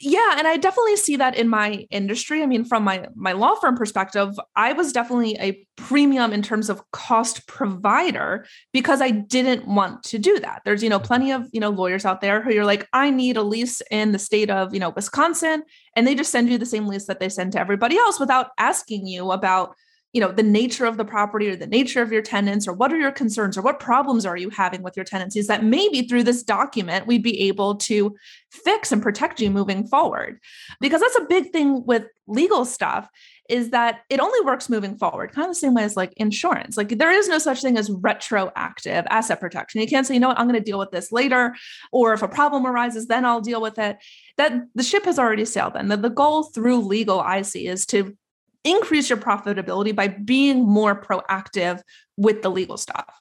Yeah 0.00 0.34
and 0.38 0.46
i 0.46 0.56
definitely 0.56 0.96
see 0.96 1.16
that 1.16 1.36
in 1.36 1.48
my 1.48 1.86
industry. 1.90 2.42
I 2.42 2.46
mean 2.46 2.64
from 2.64 2.84
my 2.84 3.06
my 3.14 3.32
law 3.32 3.54
firm 3.54 3.76
perspective 3.76 4.34
i 4.56 4.72
was 4.72 4.92
definitely 4.92 5.36
a 5.40 5.66
premium 5.76 6.32
in 6.32 6.42
terms 6.42 6.68
of 6.68 6.82
cost 6.90 7.46
provider 7.46 8.46
because 8.72 9.00
i 9.00 9.10
didn't 9.10 9.66
want 9.66 10.02
to 10.04 10.18
do 10.18 10.38
that. 10.40 10.62
There's 10.64 10.82
you 10.82 10.90
know 10.90 10.98
plenty 10.98 11.32
of 11.32 11.48
you 11.52 11.60
know 11.60 11.70
lawyers 11.70 12.04
out 12.04 12.20
there 12.20 12.42
who 12.42 12.52
you're 12.52 12.64
like 12.64 12.88
i 12.92 13.10
need 13.10 13.36
a 13.36 13.42
lease 13.42 13.82
in 13.90 14.12
the 14.12 14.18
state 14.18 14.50
of 14.50 14.74
you 14.74 14.80
know 14.80 14.90
wisconsin 14.90 15.62
and 15.96 16.06
they 16.06 16.14
just 16.14 16.32
send 16.32 16.48
you 16.48 16.58
the 16.58 16.66
same 16.66 16.86
lease 16.86 17.06
that 17.06 17.20
they 17.20 17.28
send 17.28 17.52
to 17.52 17.60
everybody 17.60 17.96
else 17.96 18.18
without 18.18 18.48
asking 18.58 19.06
you 19.06 19.30
about 19.30 19.76
you 20.14 20.20
know 20.20 20.32
the 20.32 20.42
nature 20.42 20.86
of 20.86 20.96
the 20.96 21.04
property 21.04 21.48
or 21.48 21.56
the 21.56 21.66
nature 21.66 22.00
of 22.00 22.10
your 22.10 22.22
tenants 22.22 22.66
or 22.66 22.72
what 22.72 22.92
are 22.92 22.96
your 22.96 23.12
concerns 23.12 23.58
or 23.58 23.62
what 23.62 23.80
problems 23.80 24.24
are 24.24 24.36
you 24.36 24.48
having 24.48 24.82
with 24.82 24.96
your 24.96 25.04
tenancies 25.04 25.48
that 25.48 25.64
maybe 25.64 26.02
through 26.02 26.22
this 26.22 26.42
document 26.42 27.06
we'd 27.06 27.22
be 27.22 27.40
able 27.42 27.74
to 27.74 28.14
fix 28.50 28.92
and 28.92 29.02
protect 29.02 29.40
you 29.40 29.50
moving 29.50 29.86
forward 29.86 30.38
because 30.80 31.00
that's 31.00 31.18
a 31.18 31.26
big 31.28 31.50
thing 31.50 31.84
with 31.84 32.06
legal 32.26 32.64
stuff 32.64 33.10
is 33.48 33.70
that 33.70 34.00
it 34.08 34.20
only 34.20 34.40
works 34.40 34.70
moving 34.70 34.96
forward, 34.96 35.32
kind 35.32 35.44
of 35.44 35.50
the 35.50 35.54
same 35.54 35.74
way 35.74 35.84
as 35.84 35.96
like 35.96 36.14
insurance. 36.16 36.78
Like 36.78 36.96
there 36.96 37.10
is 37.10 37.28
no 37.28 37.38
such 37.38 37.60
thing 37.60 37.76
as 37.76 37.90
retroactive 37.90 39.04
asset 39.10 39.38
protection. 39.38 39.82
You 39.82 39.86
can't 39.86 40.06
say, 40.06 40.14
you 40.14 40.20
know 40.20 40.28
what, 40.28 40.38
I'm 40.38 40.48
going 40.48 40.58
to 40.58 40.64
deal 40.64 40.78
with 40.78 40.90
this 40.90 41.12
later, 41.12 41.54
or 41.92 42.14
if 42.14 42.22
a 42.22 42.28
problem 42.28 42.66
arises, 42.66 43.06
then 43.06 43.26
I'll 43.26 43.42
deal 43.42 43.60
with 43.60 43.78
it. 43.78 43.98
That 44.38 44.62
the 44.74 44.82
ship 44.82 45.04
has 45.04 45.18
already 45.18 45.44
sailed. 45.44 45.74
And 45.76 45.90
the, 45.90 45.96
the 45.98 46.08
goal 46.08 46.44
through 46.44 46.80
legal, 46.80 47.20
I 47.20 47.42
see, 47.42 47.66
is 47.66 47.84
to 47.86 48.16
increase 48.64 49.08
your 49.10 49.18
profitability 49.18 49.94
by 49.94 50.08
being 50.08 50.66
more 50.66 51.00
proactive 51.00 51.80
with 52.16 52.42
the 52.42 52.50
legal 52.50 52.76
stuff. 52.76 53.20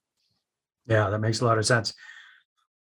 Yeah, 0.88 1.10
that 1.10 1.20
makes 1.20 1.42
a 1.42 1.46
lot 1.46 1.58
of 1.58 1.66
sense. 1.66 1.94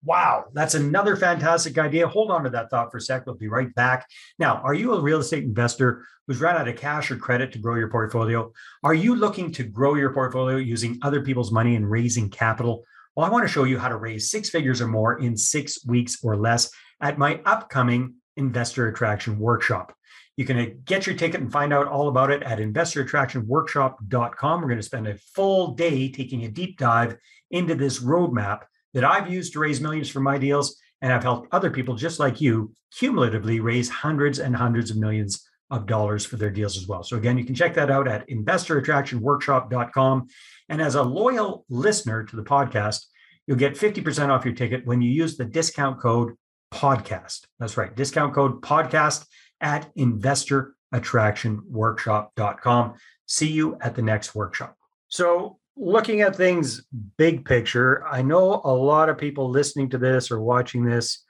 Wow, 0.05 0.45
that's 0.53 0.75
another 0.75 1.17
fantastic 1.17 1.77
idea. 1.77 2.07
Hold 2.07 2.31
on 2.31 2.45
to 2.45 2.49
that 2.51 2.69
thought 2.69 2.89
for 2.89 2.97
a 2.97 3.01
sec. 3.01 3.25
We'll 3.25 3.35
be 3.35 3.49
right 3.49 3.73
back. 3.75 4.07
Now, 4.37 4.61
are 4.63 4.73
you 4.73 4.93
a 4.93 5.01
real 5.01 5.19
estate 5.19 5.43
investor 5.43 6.05
who's 6.25 6.39
run 6.39 6.55
out 6.55 6.69
of 6.69 6.77
cash 6.77 7.11
or 7.11 7.17
credit 7.17 7.51
to 7.51 7.59
grow 7.59 7.75
your 7.75 7.89
portfolio? 7.89 8.51
Are 8.83 8.93
you 8.93 9.15
looking 9.15 9.51
to 9.53 9.63
grow 9.63 9.95
your 9.95 10.13
portfolio 10.13 10.55
using 10.55 10.99
other 11.01 11.21
people's 11.21 11.51
money 11.51 11.75
and 11.75 11.89
raising 11.89 12.29
capital? 12.29 12.85
Well, 13.15 13.25
I 13.25 13.29
want 13.29 13.43
to 13.43 13.51
show 13.51 13.65
you 13.65 13.77
how 13.77 13.89
to 13.89 13.97
raise 13.97 14.31
six 14.31 14.49
figures 14.49 14.79
or 14.79 14.87
more 14.87 15.19
in 15.19 15.35
six 15.35 15.85
weeks 15.85 16.23
or 16.23 16.37
less 16.37 16.71
at 17.01 17.17
my 17.17 17.41
upcoming 17.45 18.15
Investor 18.37 18.87
Attraction 18.87 19.37
Workshop. 19.37 19.93
You 20.39 20.46
can 20.46 20.81
get 20.86 21.05
your 21.05 21.17
ticket 21.17 21.41
and 21.41 21.51
find 21.51 21.74
out 21.74 21.89
all 21.89 22.08
about 22.08 22.31
it 22.31 22.41
at 22.43 22.60
investorattractionworkshop.com. 22.60 24.62
We're 24.62 24.67
going 24.67 24.79
to 24.79 24.84
spend 24.84 25.10
a 25.10 25.17
full 25.36 25.74
day 25.74 26.10
taking 26.10 26.46
a 26.46 26.48
deep 26.48 26.77
dive 26.77 27.17
into 27.51 27.75
this 27.75 28.00
roadmap 28.00 28.62
that 28.93 29.03
I've 29.03 29.29
used 29.29 29.51
to 29.51 29.60
raise 29.60 29.81
millions 29.81 30.08
for 30.08 30.22
my 30.22 30.38
deals. 30.38 30.77
And 31.01 31.12
I've 31.12 31.24
helped 31.24 31.50
other 31.51 31.69
people 31.69 31.93
just 31.93 32.22
like 32.22 32.39
you 32.39 32.72
cumulatively 32.98 33.60
raise 33.60 33.89
hundreds 33.89 34.39
and 34.39 34.55
hundreds 34.55 34.91
of 34.91 34.96
millions 34.96 35.46
of 35.72 35.86
dollars 35.86 36.25
for 36.25 36.38
their 36.38 36.51
deals 36.51 36.77
as 36.77 36.88
well. 36.88 37.03
So 37.03 37.17
again, 37.17 37.38
you 37.38 37.43
can 37.43 37.53
check 37.53 37.74
that 37.74 37.91
out 37.91 38.08
at 38.08 38.25
investorattractionworkshop.com. 38.29 40.27
And 40.69 40.81
as 40.81 40.96
a 40.96 41.03
loyal 41.03 41.65
listener 41.67 42.24
to 42.24 42.36
the 42.38 42.43
podcast, 42.43 43.08
you'll 43.46 43.58
get 43.58 43.74
50% 43.74 44.29
off 44.29 44.46
your 44.46 44.53
ticket 44.53 44.86
when 44.86 45.01
you 45.01 45.12
use 45.12 45.36
the 45.36 45.43
discount 45.43 46.00
code 46.00 46.36
podcast. 46.74 47.41
That's 47.60 47.75
right, 47.75 47.93
discount 47.93 48.34
code 48.34 48.62
podcast 48.62 49.25
at 49.61 49.93
investorattractionworkshop.com. 49.95 52.93
See 53.25 53.51
you 53.51 53.77
at 53.81 53.95
the 53.95 54.01
next 54.01 54.35
workshop. 54.35 54.75
So 55.07 55.59
looking 55.75 56.21
at 56.21 56.35
things 56.35 56.83
big 57.17 57.45
picture, 57.45 58.05
I 58.05 58.21
know 58.21 58.61
a 58.63 58.73
lot 58.73 59.09
of 59.09 59.17
people 59.17 59.49
listening 59.49 59.89
to 59.91 59.97
this 59.97 60.31
or 60.31 60.41
watching 60.41 60.83
this 60.83 61.23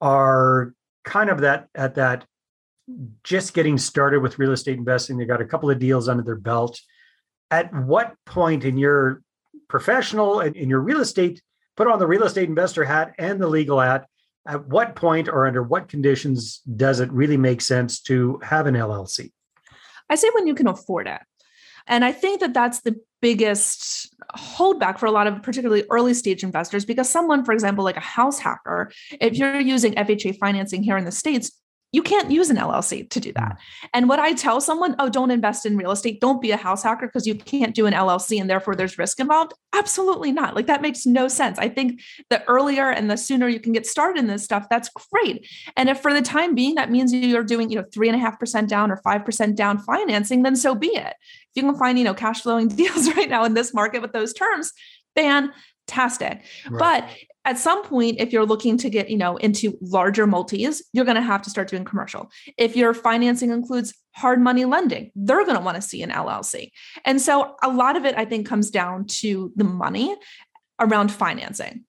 are 0.00 0.74
kind 1.04 1.30
of 1.30 1.40
that 1.40 1.68
at 1.74 1.96
that 1.96 2.26
just 3.22 3.54
getting 3.54 3.78
started 3.78 4.20
with 4.20 4.38
real 4.38 4.52
estate 4.52 4.76
investing. 4.76 5.16
They 5.16 5.24
got 5.24 5.40
a 5.40 5.46
couple 5.46 5.70
of 5.70 5.78
deals 5.78 6.08
under 6.08 6.22
their 6.22 6.36
belt. 6.36 6.78
At 7.50 7.74
what 7.74 8.14
point 8.26 8.64
in 8.64 8.76
your 8.76 9.22
professional 9.68 10.40
and 10.40 10.56
in 10.56 10.68
your 10.68 10.80
real 10.80 11.00
estate, 11.00 11.40
put 11.76 11.86
on 11.86 11.98
the 11.98 12.06
real 12.06 12.24
estate 12.24 12.48
investor 12.48 12.84
hat 12.84 13.14
and 13.18 13.40
the 13.40 13.48
legal 13.48 13.80
hat, 13.80 14.06
at 14.46 14.66
what 14.68 14.94
point 14.94 15.28
or 15.28 15.46
under 15.46 15.62
what 15.62 15.88
conditions 15.88 16.60
does 16.76 17.00
it 17.00 17.10
really 17.12 17.36
make 17.36 17.60
sense 17.60 18.00
to 18.02 18.38
have 18.42 18.66
an 18.66 18.74
LLC? 18.74 19.32
I 20.10 20.16
say 20.16 20.28
when 20.34 20.46
you 20.46 20.54
can 20.54 20.68
afford 20.68 21.06
it. 21.06 21.20
And 21.86 22.04
I 22.04 22.12
think 22.12 22.40
that 22.40 22.54
that's 22.54 22.80
the 22.80 22.96
biggest 23.20 24.14
holdback 24.36 24.98
for 24.98 25.06
a 25.06 25.10
lot 25.10 25.26
of 25.26 25.42
particularly 25.42 25.84
early 25.90 26.14
stage 26.14 26.42
investors 26.42 26.84
because 26.84 27.08
someone, 27.08 27.44
for 27.44 27.52
example, 27.52 27.84
like 27.84 27.96
a 27.96 28.00
house 28.00 28.38
hacker, 28.38 28.90
if 29.20 29.36
you're 29.36 29.60
using 29.60 29.94
FHA 29.94 30.38
financing 30.38 30.82
here 30.82 30.96
in 30.96 31.04
the 31.04 31.12
States, 31.12 31.52
you 31.94 32.02
can't 32.02 32.28
use 32.28 32.50
an 32.50 32.56
LLC 32.56 33.08
to 33.08 33.20
do 33.20 33.32
that. 33.34 33.52
Mm. 33.52 33.88
And 33.94 34.08
what 34.08 34.18
I 34.18 34.32
tell 34.32 34.60
someone, 34.60 34.96
oh, 34.98 35.08
don't 35.08 35.30
invest 35.30 35.64
in 35.64 35.76
real 35.76 35.92
estate, 35.92 36.20
don't 36.20 36.42
be 36.42 36.50
a 36.50 36.56
house 36.56 36.82
hacker 36.82 37.06
because 37.06 37.24
you 37.24 37.36
can't 37.36 37.72
do 37.72 37.86
an 37.86 37.94
LLC 37.94 38.40
and 38.40 38.50
therefore 38.50 38.74
there's 38.74 38.98
risk 38.98 39.20
involved. 39.20 39.52
Absolutely 39.72 40.32
not. 40.32 40.56
Like 40.56 40.66
that 40.66 40.82
makes 40.82 41.06
no 41.06 41.28
sense. 41.28 41.56
I 41.56 41.68
think 41.68 42.00
the 42.30 42.42
earlier 42.48 42.90
and 42.90 43.08
the 43.08 43.16
sooner 43.16 43.46
you 43.46 43.60
can 43.60 43.72
get 43.72 43.86
started 43.86 44.18
in 44.18 44.26
this 44.26 44.42
stuff, 44.42 44.66
that's 44.68 44.90
great. 45.12 45.46
And 45.76 45.88
if 45.88 46.00
for 46.00 46.12
the 46.12 46.20
time 46.20 46.56
being 46.56 46.74
that 46.74 46.90
means 46.90 47.14
you're 47.14 47.44
doing, 47.44 47.70
you 47.70 47.76
know, 47.76 47.86
three 47.94 48.08
and 48.08 48.16
a 48.16 48.20
half 48.20 48.40
percent 48.40 48.68
down 48.68 48.90
or 48.90 48.96
five 48.96 49.24
percent 49.24 49.56
down 49.56 49.78
financing, 49.78 50.42
then 50.42 50.56
so 50.56 50.74
be 50.74 50.88
it. 50.88 51.14
If 51.20 51.52
you 51.54 51.62
can 51.62 51.78
find, 51.78 51.96
you 51.96 52.04
know, 52.04 52.14
cash 52.14 52.40
flowing 52.40 52.66
deals 52.82 53.08
right 53.14 53.30
now 53.30 53.44
in 53.44 53.54
this 53.54 53.72
market 53.72 54.02
with 54.02 54.12
those 54.12 54.32
terms, 54.32 54.72
fantastic. 55.94 56.42
Right. 56.68 56.78
But 56.78 57.08
at 57.44 57.58
some 57.58 57.84
point 57.84 58.16
if 58.20 58.32
you're 58.32 58.46
looking 58.46 58.78
to 58.78 58.88
get 58.88 59.10
you 59.10 59.18
know 59.18 59.36
into 59.36 59.76
larger 59.82 60.26
multis 60.26 60.82
you're 60.92 61.04
going 61.04 61.16
to 61.16 61.22
have 61.22 61.42
to 61.42 61.50
start 61.50 61.68
doing 61.68 61.84
commercial. 61.84 62.30
If 62.56 62.76
your 62.76 62.94
financing 62.94 63.50
includes 63.50 63.94
hard 64.14 64.40
money 64.40 64.64
lending 64.64 65.10
they're 65.14 65.44
going 65.44 65.56
to 65.56 65.64
want 65.64 65.76
to 65.76 65.82
see 65.82 66.00
an 66.00 66.10
llc 66.10 66.70
and 67.04 67.20
so 67.20 67.56
a 67.64 67.68
lot 67.68 67.96
of 67.96 68.04
it 68.04 68.16
i 68.16 68.24
think 68.24 68.46
comes 68.46 68.70
down 68.70 69.04
to 69.06 69.52
the 69.56 69.64
money 69.64 70.14
around 70.80 71.10
financing. 71.10 71.84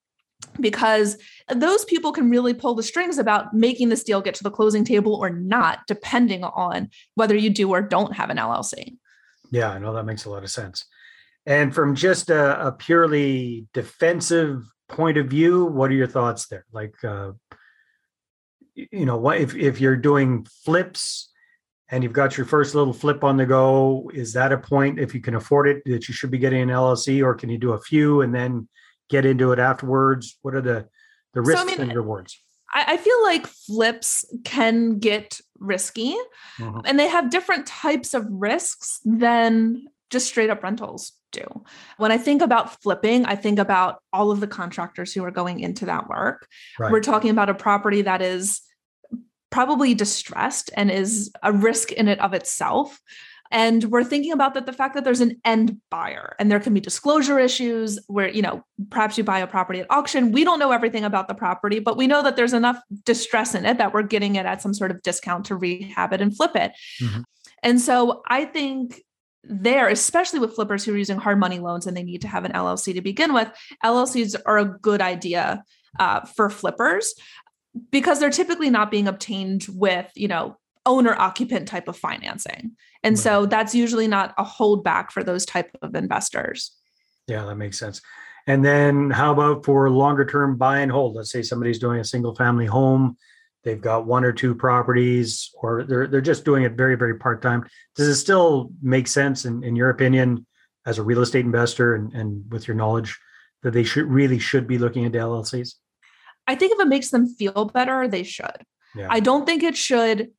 Because 0.59 1.17
those 1.53 1.83
people 1.85 2.13
can 2.13 2.29
really 2.29 2.53
pull 2.53 2.75
the 2.75 2.83
strings 2.83 3.17
about 3.17 3.53
making 3.53 3.89
this 3.89 4.03
deal 4.03 4.21
get 4.21 4.35
to 4.35 4.43
the 4.43 4.51
closing 4.51 4.85
table 4.85 5.13
or 5.13 5.29
not 5.29 5.79
depending 5.88 6.43
on 6.43 6.89
whether 7.15 7.35
you 7.35 7.50
do 7.50 7.69
or 7.69 7.81
don't 7.81 8.13
have 8.13 8.29
an 8.29 8.38
llc 8.38 8.74
yeah 9.51 9.71
i 9.71 9.79
know 9.79 9.93
that 9.93 10.05
makes 10.05 10.25
a 10.25 10.29
lot 10.29 10.43
of 10.43 10.50
sense 10.50 10.85
and 11.45 11.73
from 11.73 11.95
just 11.95 12.29
a, 12.29 12.67
a 12.67 12.71
purely 12.71 13.67
defensive 13.73 14.63
point 14.87 15.17
of 15.17 15.27
view 15.27 15.65
what 15.65 15.89
are 15.89 15.95
your 15.95 16.07
thoughts 16.07 16.47
there? 16.47 16.65
Like 16.71 16.95
uh 17.03 17.33
you 18.73 19.05
know 19.05 19.17
what 19.17 19.37
if 19.37 19.55
if 19.55 19.79
you're 19.79 19.95
doing 19.95 20.45
flips 20.63 21.31
and 21.89 22.03
you've 22.03 22.13
got 22.13 22.35
your 22.35 22.45
first 22.45 22.75
little 22.75 22.93
flip 22.93 23.23
on 23.23 23.37
the 23.37 23.45
go 23.45 24.09
is 24.13 24.33
that 24.33 24.51
a 24.51 24.57
point 24.57 24.99
if 24.99 25.13
you 25.13 25.21
can 25.21 25.35
afford 25.35 25.67
it 25.67 25.83
that 25.85 26.07
you 26.07 26.13
should 26.13 26.31
be 26.31 26.37
getting 26.37 26.61
an 26.61 26.69
llc 26.69 27.23
or 27.23 27.35
can 27.35 27.49
you 27.49 27.57
do 27.57 27.73
a 27.73 27.81
few 27.81 28.21
and 28.21 28.33
then 28.33 28.67
get 29.09 29.25
into 29.25 29.51
it 29.51 29.59
afterwards? 29.59 30.37
What 30.41 30.55
are 30.55 30.61
the 30.61 30.87
the 31.33 31.41
risks 31.41 31.61
so, 31.61 31.67
I 31.67 31.77
mean, 31.77 31.89
and 31.89 31.95
rewards? 31.95 32.39
I, 32.73 32.97
feel 32.97 33.23
like 33.23 33.47
flips 33.47 34.25
can 34.43 34.99
get 34.99 35.39
risky 35.59 36.13
mm-hmm. 36.59 36.79
and 36.83 36.99
they 36.99 37.07
have 37.07 37.29
different 37.29 37.67
types 37.67 38.13
of 38.13 38.25
risks 38.29 38.99
than 39.05 39.85
just 40.09 40.27
straight 40.27 40.49
up 40.49 40.61
rentals 40.61 41.13
do. 41.36 41.63
When 41.98 42.12
I 42.12 42.18
think 42.18 42.42
about 42.42 42.82
flipping, 42.82 43.25
I 43.25 43.36
think 43.36 43.60
about 43.60 44.01
all 44.12 44.32
of 44.32 44.39
the 44.39 44.48
contractors 44.48 45.13
who 45.13 45.24
are 45.24 45.32
going 45.32 45.60
into 45.60 45.86
that 45.86 46.08
work. 46.10 46.48
Right. 46.80 46.92
We're 46.92 47.01
talking 47.01 47.30
about 47.30 47.50
a 47.50 47.54
property 47.54 48.01
that 48.04 48.22
is 48.22 48.62
probably 49.51 49.94
distressed 49.94 50.70
and 50.75 50.89
is 50.92 51.32
a 51.44 51.54
risk 51.54 51.92
in 51.92 52.08
it 52.08 52.20
of 52.20 52.34
itself. 52.34 53.00
And 53.51 53.84
we're 53.86 54.04
thinking 54.04 54.32
about 54.32 54.56
that 54.56 54.65
the 54.65 54.74
fact 54.74 54.96
that 54.96 55.04
there's 55.04 55.22
an 55.22 55.39
end 55.46 55.80
buyer 55.92 56.36
and 56.39 56.51
there 56.51 56.60
can 56.60 56.74
be 56.74 56.80
disclosure 56.80 57.39
issues 57.39 58.00
where, 58.08 58.27
you 58.27 58.42
know, 58.42 58.63
perhaps 58.89 59.18
you 59.18 59.24
buy 59.24 59.39
a 59.39 59.48
property 59.48 59.80
at 59.80 59.88
auction. 59.89 60.32
We 60.32 60.44
don't 60.44 60.60
know 60.60 60.72
everything 60.72 61.06
about 61.06 61.27
the 61.27 61.36
property, 61.36 61.80
but 61.80 61.96
we 61.96 62.08
know 62.08 62.24
that 62.24 62.36
there's 62.36 62.54
enough 62.54 62.82
distress 63.04 63.54
in 63.54 63.65
it 63.65 63.77
that 63.77 63.94
we're 63.94 64.04
getting 64.04 64.36
it 64.36 64.46
at 64.46 64.62
some 64.62 64.74
sort 64.74 64.92
of 64.92 65.01
discount 65.04 65.46
to 65.46 65.56
rehab 65.56 66.12
it 66.12 66.22
and 66.22 66.36
flip 66.36 66.56
it. 66.56 66.74
Mm-hmm. 67.01 67.22
And 67.62 67.80
so 67.80 68.24
I 68.27 68.46
think 68.46 69.01
there, 69.47 69.87
especially 69.87 70.39
with 70.39 70.55
flippers 70.55 70.83
who 70.83 70.93
are 70.93 70.97
using 70.97 71.17
hard 71.17 71.39
money 71.39 71.59
loans 71.59 71.87
and 71.87 71.95
they 71.95 72.03
need 72.03 72.21
to 72.21 72.27
have 72.27 72.45
an 72.45 72.51
LLC 72.51 72.93
to 72.93 73.01
begin 73.01 73.33
with, 73.33 73.49
LLCs 73.83 74.35
are 74.45 74.57
a 74.57 74.65
good 74.65 75.01
idea 75.01 75.63
uh, 75.99 76.21
for 76.21 76.49
flippers 76.49 77.13
because 77.91 78.19
they're 78.19 78.29
typically 78.29 78.69
not 78.69 78.91
being 78.91 79.07
obtained 79.07 79.65
with, 79.69 80.09
you 80.15 80.27
know, 80.27 80.57
owner 80.85 81.15
occupant 81.17 81.67
type 81.67 81.87
of 81.87 81.97
financing. 81.97 82.71
And 83.03 83.15
right. 83.15 83.23
so 83.23 83.45
that's 83.45 83.75
usually 83.75 84.07
not 84.07 84.33
a 84.37 84.43
holdback 84.43 85.11
for 85.11 85.23
those 85.23 85.45
type 85.45 85.75
of 85.81 85.95
investors. 85.95 86.71
Yeah, 87.27 87.45
that 87.45 87.55
makes 87.55 87.79
sense. 87.79 88.01
And 88.47 88.63
then 88.63 89.09
how 89.09 89.31
about 89.31 89.65
for 89.65 89.89
longer 89.89 90.25
term 90.25 90.57
buy 90.57 90.79
and 90.79 90.91
hold? 90.91 91.15
Let's 91.15 91.31
say 91.31 91.41
somebody's 91.41 91.79
doing 91.79 91.99
a 91.99 92.05
single 92.05 92.35
family 92.35 92.67
home 92.67 93.17
they've 93.65 93.81
got 93.81 94.05
one 94.05 94.24
or 94.24 94.31
two 94.31 94.55
properties 94.55 95.51
or 95.62 95.84
they're 95.84 96.07
they're 96.07 96.22
just 96.22 96.45
doing 96.45 96.63
it 96.63 96.74
very 96.74 96.95
very 96.95 97.17
part-time 97.17 97.65
does 97.95 98.07
it 98.07 98.15
still 98.15 98.72
make 98.81 99.07
sense 99.07 99.43
in, 99.43 99.63
in 99.63 99.75
your 99.75 99.89
opinion 99.89 100.45
as 100.86 101.00
a 101.00 101.03
real 101.03 101.22
estate 101.22 101.43
investor 101.43 101.95
and, 101.95 102.13
and 102.13 102.43
with 102.51 102.67
your 102.67 102.77
knowledge 102.77 103.19
that 103.63 103.72
they 103.72 103.84
should 103.84 104.05
really 104.05 104.39
should 104.39 104.67
be 104.67 104.77
looking 104.77 105.03
into 105.03 105.17
llcs 105.17 105.74
i 106.48 106.55
think 106.55 106.72
if 106.72 106.79
it 106.79 106.88
makes 106.88 107.10
them 107.10 107.27
feel 107.27 107.65
better 107.65 108.07
they 108.07 108.24
should 108.24 108.63
yeah. 108.95 109.07
i 109.10 109.19
don't 109.19 109.45
think 109.45 109.63
it 109.63 109.75
should 109.75 110.29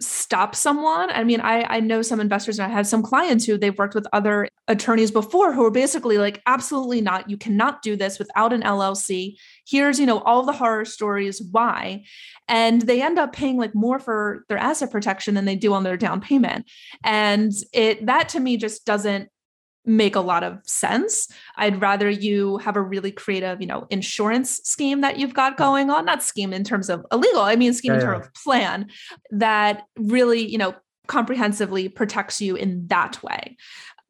stop 0.00 0.54
someone. 0.54 1.10
I 1.10 1.24
mean, 1.24 1.40
I 1.40 1.64
I 1.68 1.80
know 1.80 2.02
some 2.02 2.20
investors 2.20 2.58
and 2.58 2.70
I 2.70 2.74
had 2.74 2.86
some 2.86 3.02
clients 3.02 3.44
who 3.44 3.56
they've 3.56 3.76
worked 3.76 3.94
with 3.94 4.06
other 4.12 4.48
attorneys 4.68 5.10
before 5.10 5.52
who 5.52 5.64
are 5.64 5.70
basically 5.70 6.18
like, 6.18 6.42
absolutely 6.46 7.00
not. 7.00 7.30
You 7.30 7.36
cannot 7.36 7.82
do 7.82 7.96
this 7.96 8.18
without 8.18 8.52
an 8.52 8.62
LLC. 8.62 9.36
Here's, 9.66 9.98
you 9.98 10.06
know, 10.06 10.20
all 10.20 10.44
the 10.44 10.52
horror 10.52 10.84
stories 10.84 11.42
why. 11.50 12.04
And 12.48 12.82
they 12.82 13.02
end 13.02 13.18
up 13.18 13.32
paying 13.32 13.56
like 13.56 13.74
more 13.74 13.98
for 13.98 14.44
their 14.48 14.58
asset 14.58 14.90
protection 14.90 15.34
than 15.34 15.44
they 15.44 15.56
do 15.56 15.72
on 15.72 15.82
their 15.82 15.96
down 15.96 16.20
payment. 16.20 16.70
And 17.02 17.52
it 17.72 18.06
that 18.06 18.28
to 18.30 18.40
me 18.40 18.56
just 18.56 18.84
doesn't 18.84 19.28
make 19.86 20.16
a 20.16 20.20
lot 20.20 20.42
of 20.42 20.58
sense. 20.64 21.28
I'd 21.56 21.80
rather 21.80 22.10
you 22.10 22.58
have 22.58 22.76
a 22.76 22.82
really 22.82 23.12
creative, 23.12 23.60
you 23.60 23.68
know, 23.68 23.86
insurance 23.88 24.60
scheme 24.64 25.00
that 25.02 25.18
you've 25.18 25.34
got 25.34 25.56
going 25.56 25.90
on, 25.90 26.04
not 26.04 26.22
scheme 26.22 26.52
in 26.52 26.64
terms 26.64 26.90
of 26.90 27.06
illegal, 27.12 27.42
I 27.42 27.56
mean 27.56 27.72
scheme 27.72 27.92
yeah, 27.92 28.00
in 28.00 28.04
terms 28.04 28.22
yeah. 28.22 28.26
of 28.26 28.34
plan 28.34 28.90
that 29.30 29.84
really, 29.96 30.44
you 30.44 30.58
know, 30.58 30.74
comprehensively 31.06 31.88
protects 31.88 32.40
you 32.40 32.56
in 32.56 32.88
that 32.88 33.22
way. 33.22 33.56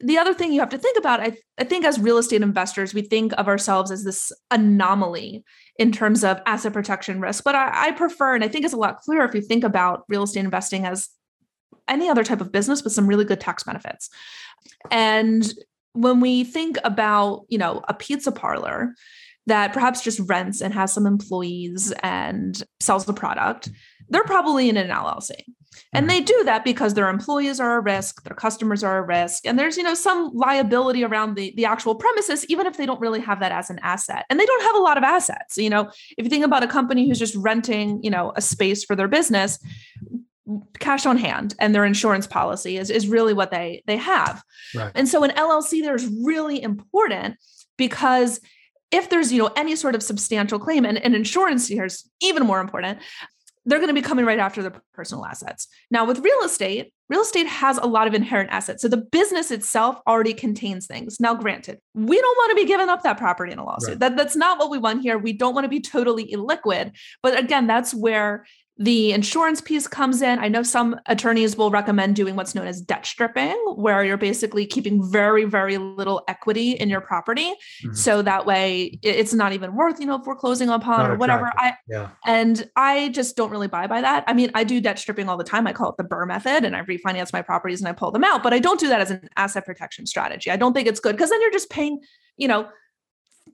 The 0.01 0.19
other 0.19 0.35
thing 0.35 0.53
you 0.53 0.61
have 0.61 0.71
to 0.71 0.79
think 0.79 0.99
about, 0.99 1.21
I, 1.21 1.39
I 1.57 1.65
think 1.65 1.85
as 1.85 1.99
real 1.99 2.19
estate 2.19 2.43
investors, 2.43 2.93
we 2.93 3.03
think 3.03 3.33
of 3.39 3.49
ourselves 3.49 3.91
as 3.91 4.05
this 4.05 4.31
anomaly 4.51 5.43
in 5.79 5.91
terms 5.91 6.23
of 6.23 6.41
asset 6.45 6.73
protection 6.73 7.21
risk. 7.21 7.45
But 7.45 7.55
I, 7.55 7.89
I 7.89 7.91
prefer, 7.93 8.35
and 8.35 8.45
I 8.45 8.49
think 8.49 8.65
it's 8.65 8.75
a 8.75 8.79
lot 8.79 8.99
clearer 8.99 9.25
if 9.25 9.35
you 9.35 9.41
think 9.41 9.65
about 9.65 10.05
real 10.09 10.25
estate 10.25 10.45
investing 10.45 10.85
as 10.85 11.09
any 11.89 12.09
other 12.09 12.25
type 12.25 12.41
of 12.41 12.53
business 12.53 12.85
with 12.85 12.93
some 12.93 13.07
really 13.07 13.25
good 13.25 13.41
tax 13.41 13.63
benefits. 13.63 14.11
And 14.91 15.51
when 15.93 16.21
we 16.21 16.45
think 16.45 16.77
about, 16.85 17.47
you 17.49 17.59
know, 17.59 17.83
a 17.89 17.95
pizza 17.95 18.33
parlor 18.33 18.95
that 19.47 19.73
perhaps 19.73 20.03
just 20.03 20.21
rents 20.29 20.61
and 20.61 20.75
has 20.75 20.93
some 20.93 21.07
employees 21.07 21.93
and 22.03 22.63
sells 22.81 23.07
the 23.07 23.13
product, 23.15 23.71
they're 24.09 24.25
probably 24.25 24.69
in 24.69 24.77
an 24.77 24.91
LLC. 24.91 25.33
And 25.93 26.09
mm-hmm. 26.09 26.17
they 26.17 26.21
do 26.23 26.43
that 26.45 26.65
because 26.65 26.95
their 26.95 27.09
employees 27.09 27.61
are 27.61 27.77
a 27.77 27.81
risk, 27.81 28.23
their 28.23 28.37
customers 28.37 28.83
are 28.83 28.99
a 28.99 29.03
risk, 29.03 29.47
and 29.47 29.59
there's, 29.59 29.77
you 29.77 29.83
know, 29.83 29.95
some 29.95 30.31
liability 30.35 31.05
around 31.05 31.37
the, 31.37 31.53
the 31.57 31.65
actual 31.65 31.95
premises, 31.95 32.45
even 32.47 32.67
if 32.67 32.77
they 32.77 32.87
don't 32.87 33.01
really 33.01 33.21
have 33.21 33.41
that 33.41 33.53
as 33.53 33.71
an 33.71 33.79
asset. 33.83 34.25
And 34.31 34.39
they 34.39 34.47
don't 34.47 34.63
have 34.63 34.77
a 34.77 34.81
lot 34.81 34.99
of 34.99 35.05
assets. 35.05 35.57
You 35.57 35.71
know, 35.71 35.91
if 36.17 36.25
you 36.25 36.29
think 36.29 36.45
about 36.45 36.63
a 36.63 36.69
company 36.69 37.09
who's 37.09 37.19
just 37.19 37.37
renting, 37.37 38.03
you 38.03 38.11
know, 38.11 38.33
a 38.37 38.43
space 38.43 38.85
for 38.85 38.97
their 38.97 39.09
business, 39.09 39.59
cash 40.79 41.07
on 41.07 41.17
hand 41.17 41.55
and 41.59 41.75
their 41.75 41.85
insurance 41.85 42.27
policy 42.27 42.77
is, 42.77 42.91
is 42.91 43.09
really 43.09 43.35
what 43.35 43.51
they 43.51 43.83
they 43.87 43.97
have. 43.97 44.43
Right. 44.75 44.93
And 44.95 45.09
so 45.09 45.25
an 45.25 45.31
LLC 45.31 45.83
there's 45.83 46.07
really 46.07 46.63
important 46.63 47.37
because 47.77 48.41
if 48.91 49.11
there's 49.11 49.33
you 49.33 49.43
know 49.43 49.51
any 49.57 49.75
sort 49.77 49.95
of 49.95 50.03
substantial 50.03 50.59
claim 50.59 50.85
and, 50.85 50.99
and 50.99 51.15
insurance 51.15 51.67
here 51.67 51.87
is 51.87 52.09
even 52.21 52.47
more 52.47 52.61
important 52.61 52.99
they're 53.67 53.79
going 53.79 53.89
to 53.89 53.95
be 53.95 54.03
coming 54.03 54.25
right 54.25 54.39
after 54.39 54.63
the 54.63 54.73
personal 54.95 55.27
assets. 55.27 55.67
Now, 55.91 56.07
with 56.07 56.21
real 56.21 56.41
estate, 56.43 56.93
real 57.09 57.21
estate 57.21 57.47
has 57.47 57.79
a 57.79 57.87
lot 57.87 58.07
of 58.07 58.15
inherent 58.15 58.51
assets. 58.51 58.81
So 58.81 58.89
the 58.89 58.97
business 58.97 59.51
itself 59.51 60.01
already 60.07 60.33
contains 60.33 60.87
things. 60.87 61.19
Now, 61.21 61.35
granted, 61.35 61.79
we 61.95 62.21
don't 62.21 62.37
want 62.37 62.51
to 62.51 62.57
be 62.57 62.65
giving 62.65 62.89
up 62.89 63.03
that 63.03 63.19
property 63.19 63.53
in 63.53 63.59
a 63.59 63.65
lawsuit. 63.65 63.91
Right. 63.91 63.99
That, 63.99 64.17
that's 64.17 64.37
not 64.37 64.59
what 64.59 64.71
we 64.71 64.79
want 64.79 65.03
here. 65.03 65.19
We 65.19 65.33
don't 65.33 65.55
want 65.55 65.65
to 65.65 65.69
be 65.69 65.81
totally 65.81 66.33
illiquid. 66.33 66.97
But 67.23 67.39
again, 67.39 67.67
that's 67.67 67.93
where 67.93 68.47
the 68.79 69.13
insurance 69.13 69.61
piece 69.63 69.89
comes 69.89 70.21
in. 70.21 70.39
I 70.39 70.49
know 70.49 70.63
some 70.63 71.01
attorneys 71.07 71.57
will 71.57 71.71
recommend 71.71 72.15
doing 72.15 72.37
what's 72.37 72.55
known 72.55 72.67
as 72.67 72.81
debt 72.81 73.07
stripping, 73.07 73.57
where 73.75 74.05
you're 74.05 74.19
basically 74.19 74.67
keeping 74.67 75.03
very, 75.11 75.45
very 75.45 75.79
little 75.79 76.23
equity 76.29 76.73
in 76.73 76.91
your 76.91 77.01
property. 77.01 77.55
Mm-hmm. 77.83 77.95
So 77.95 78.21
that 78.23 78.45
way 78.45 78.99
it's 79.03 79.33
not 79.33 79.55
even 79.55 79.75
worth, 79.75 79.99
you 79.99 80.07
know, 80.07 80.23
foreclosing 80.23 80.69
upon 80.69 80.99
not 80.99 81.11
or 81.11 81.17
whatever. 81.17 81.51
I, 81.57 81.75
yeah. 81.89 82.11
And 82.27 82.69
I 82.77 83.09
just 83.09 83.35
don't 83.35 83.51
really 83.51 83.69
buy 83.69 83.87
by 83.87 84.03
that. 84.03 84.25
I 84.27 84.35
mean, 84.35 84.51
I 84.55 84.65
do 84.65 84.79
debt 84.81 84.99
stripping 84.99 85.29
all 85.29 85.39
the 85.39 85.45
time. 85.45 85.67
I 85.67 85.73
call 85.73 85.89
it 85.91 85.97
the 85.97 86.05
BRRRR 86.05 86.27
method 86.27 86.65
and 86.65 86.77
I 86.77 86.83
refinance 86.83 87.33
my 87.33 87.41
properties 87.41 87.81
and 87.81 87.89
I 87.89 87.93
pull 87.93 88.11
them 88.11 88.25
out, 88.25 88.43
but 88.43 88.53
I 88.53 88.59
don't 88.59 88.79
do 88.79 88.89
that 88.89 89.01
as 89.01 89.11
an 89.11 89.29
asset 89.37 89.65
protection 89.65 90.07
strategy. 90.07 90.51
I 90.51 90.57
don't 90.57 90.75
think 90.75 90.87
it's 90.87 91.01
good 91.01 91.17
because 91.17 91.31
then 91.31 91.41
you're 91.41 91.51
just 91.51 91.71
paying, 91.71 92.01
you 92.37 92.49
know, 92.49 92.69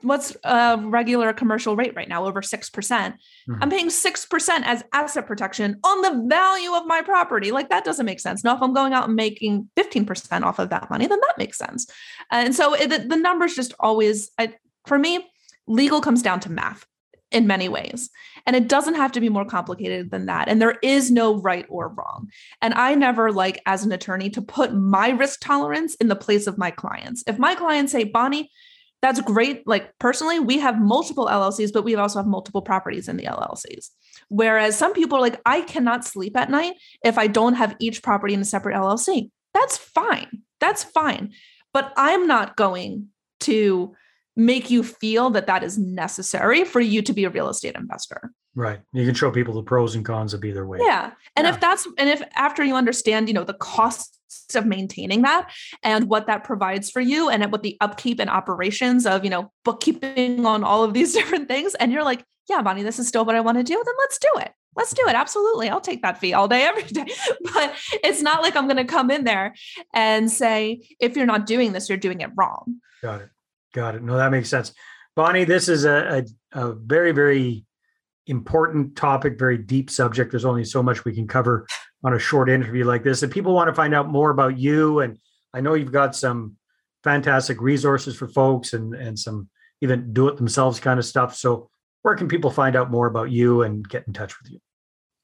what's 0.02 0.36
a 0.44 0.78
regular 0.82 1.32
commercial 1.32 1.76
rate 1.76 1.94
right 1.94 2.08
now? 2.08 2.26
Over 2.26 2.42
6%. 2.42 2.70
Mm 2.70 3.14
hmm 3.46 3.62
i'm 3.62 3.70
paying 3.70 3.88
6% 3.88 4.62
as 4.64 4.82
asset 4.92 5.26
protection 5.26 5.78
on 5.84 6.00
the 6.02 6.24
value 6.28 6.72
of 6.72 6.86
my 6.86 7.00
property. 7.02 7.52
Like 7.52 7.68
that 7.70 7.84
doesn't 7.84 8.06
make 8.06 8.20
sense. 8.20 8.42
Now 8.42 8.56
if 8.56 8.62
i'm 8.62 8.74
going 8.74 8.92
out 8.92 9.06
and 9.06 9.14
making 9.16 9.68
15% 9.76 10.42
off 10.42 10.58
of 10.58 10.70
that 10.70 10.90
money 10.90 11.06
then 11.06 11.20
that 11.20 11.38
makes 11.38 11.58
sense. 11.58 11.86
And 12.30 12.54
so 12.54 12.74
it, 12.74 12.88
the, 12.88 12.98
the 12.98 13.16
numbers 13.16 13.54
just 13.54 13.74
always 13.78 14.30
I, 14.38 14.54
for 14.86 14.98
me 14.98 15.30
legal 15.66 16.00
comes 16.00 16.22
down 16.22 16.40
to 16.40 16.50
math 16.50 16.86
in 17.30 17.46
many 17.46 17.68
ways. 17.68 18.10
And 18.46 18.54
it 18.54 18.68
doesn't 18.68 18.94
have 18.94 19.12
to 19.12 19.20
be 19.20 19.28
more 19.28 19.44
complicated 19.44 20.10
than 20.10 20.26
that. 20.26 20.48
And 20.48 20.60
there 20.60 20.78
is 20.82 21.10
no 21.10 21.40
right 21.40 21.66
or 21.68 21.88
wrong. 21.88 22.28
And 22.60 22.74
i 22.74 22.94
never 22.94 23.32
like 23.32 23.60
as 23.66 23.84
an 23.84 23.92
attorney 23.92 24.30
to 24.30 24.42
put 24.42 24.74
my 24.74 25.10
risk 25.10 25.40
tolerance 25.40 25.94
in 25.96 26.08
the 26.08 26.16
place 26.16 26.46
of 26.46 26.58
my 26.58 26.70
clients. 26.70 27.22
If 27.26 27.38
my 27.38 27.54
clients 27.54 27.92
say 27.92 28.04
bonnie 28.04 28.50
that's 29.02 29.20
great. 29.20 29.66
Like 29.66 29.92
personally, 29.98 30.38
we 30.38 30.58
have 30.60 30.80
multiple 30.80 31.26
LLCs, 31.26 31.72
but 31.72 31.82
we 31.82 31.96
also 31.96 32.20
have 32.20 32.26
multiple 32.26 32.62
properties 32.62 33.08
in 33.08 33.16
the 33.16 33.24
LLCs. 33.24 33.90
Whereas 34.28 34.78
some 34.78 34.94
people 34.94 35.18
are 35.18 35.20
like, 35.20 35.40
I 35.44 35.62
cannot 35.62 36.04
sleep 36.04 36.36
at 36.36 36.50
night 36.50 36.74
if 37.04 37.18
I 37.18 37.26
don't 37.26 37.54
have 37.54 37.76
each 37.80 38.02
property 38.02 38.32
in 38.32 38.40
a 38.40 38.44
separate 38.44 38.76
LLC. 38.76 39.30
That's 39.52 39.76
fine. 39.76 40.42
That's 40.60 40.84
fine. 40.84 41.32
But 41.74 41.92
I'm 41.96 42.26
not 42.28 42.56
going 42.56 43.08
to 43.40 43.92
make 44.36 44.70
you 44.70 44.82
feel 44.82 45.30
that 45.30 45.48
that 45.48 45.64
is 45.64 45.76
necessary 45.76 46.64
for 46.64 46.80
you 46.80 47.02
to 47.02 47.12
be 47.12 47.24
a 47.24 47.30
real 47.30 47.48
estate 47.48 47.74
investor. 47.74 48.30
Right. 48.54 48.80
You 48.92 49.04
can 49.04 49.14
show 49.14 49.30
people 49.30 49.54
the 49.54 49.62
pros 49.62 49.94
and 49.94 50.04
cons 50.04 50.32
of 50.32 50.44
either 50.44 50.66
way. 50.66 50.78
Yeah. 50.80 51.10
And 51.36 51.46
yeah. 51.46 51.54
if 51.54 51.60
that's, 51.60 51.86
and 51.98 52.08
if 52.08 52.22
after 52.34 52.62
you 52.62 52.76
understand, 52.76 53.28
you 53.28 53.34
know, 53.34 53.44
the 53.44 53.54
of 54.54 54.66
maintaining 54.66 55.22
that 55.22 55.50
and 55.82 56.08
what 56.08 56.26
that 56.26 56.44
provides 56.44 56.90
for 56.90 57.00
you 57.00 57.28
and 57.28 57.50
what 57.50 57.62
the 57.62 57.76
upkeep 57.80 58.20
and 58.20 58.30
operations 58.30 59.06
of, 59.06 59.24
you 59.24 59.30
know, 59.30 59.50
bookkeeping 59.64 60.44
on 60.46 60.64
all 60.64 60.84
of 60.84 60.94
these 60.94 61.12
different 61.18 61.48
things. 61.48 61.74
And 61.74 61.92
you're 61.92 62.04
like, 62.04 62.24
yeah, 62.48 62.62
Bonnie, 62.62 62.82
this 62.82 62.98
is 62.98 63.08
still 63.08 63.24
what 63.24 63.36
I 63.36 63.40
want 63.40 63.58
to 63.58 63.64
do. 63.64 63.74
Then 63.74 63.94
let's 63.98 64.18
do 64.18 64.30
it. 64.40 64.52
Let's 64.74 64.94
do 64.94 65.06
it. 65.06 65.14
Absolutely. 65.14 65.68
I'll 65.68 65.80
take 65.80 66.02
that 66.02 66.18
fee 66.18 66.34
all 66.34 66.48
day, 66.48 66.62
every 66.66 66.84
day. 66.84 67.06
But 67.54 67.74
it's 68.02 68.22
not 68.22 68.42
like 68.42 68.56
I'm 68.56 68.66
going 68.66 68.76
to 68.78 68.84
come 68.84 69.10
in 69.10 69.24
there 69.24 69.54
and 69.94 70.30
say, 70.30 70.88
if 71.00 71.16
you're 71.16 71.26
not 71.26 71.46
doing 71.46 71.72
this, 71.72 71.88
you're 71.88 71.98
doing 71.98 72.20
it 72.20 72.30
wrong. 72.36 72.80
Got 73.02 73.22
it. 73.22 73.28
Got 73.74 73.94
it. 73.94 74.02
No, 74.02 74.16
that 74.16 74.30
makes 74.30 74.48
sense. 74.48 74.72
Bonnie, 75.14 75.44
this 75.44 75.68
is 75.68 75.84
a, 75.84 76.24
a, 76.54 76.60
a 76.68 76.74
very, 76.74 77.12
very 77.12 77.64
important 78.26 78.96
topic, 78.96 79.38
very 79.38 79.58
deep 79.58 79.90
subject. 79.90 80.30
There's 80.30 80.44
only 80.44 80.64
so 80.64 80.82
much 80.82 81.04
we 81.04 81.14
can 81.14 81.26
cover 81.26 81.66
on 82.04 82.14
a 82.14 82.18
short 82.18 82.48
interview 82.48 82.84
like 82.84 83.04
this. 83.04 83.22
If 83.22 83.30
people 83.30 83.54
want 83.54 83.68
to 83.68 83.74
find 83.74 83.94
out 83.94 84.08
more 84.08 84.30
about 84.30 84.58
you, 84.58 85.00
and 85.00 85.18
I 85.54 85.60
know 85.60 85.74
you've 85.74 85.92
got 85.92 86.16
some 86.16 86.56
fantastic 87.04 87.60
resources 87.60 88.16
for 88.16 88.28
folks 88.28 88.72
and 88.72 88.94
and 88.94 89.18
some 89.18 89.48
even 89.80 90.12
do 90.12 90.28
it 90.28 90.36
themselves 90.36 90.78
kind 90.80 90.98
of 90.98 91.04
stuff. 91.04 91.34
So 91.36 91.68
where 92.02 92.14
can 92.14 92.28
people 92.28 92.50
find 92.50 92.76
out 92.76 92.90
more 92.90 93.06
about 93.06 93.30
you 93.30 93.62
and 93.62 93.88
get 93.88 94.06
in 94.06 94.12
touch 94.12 94.40
with 94.40 94.52
you? 94.52 94.58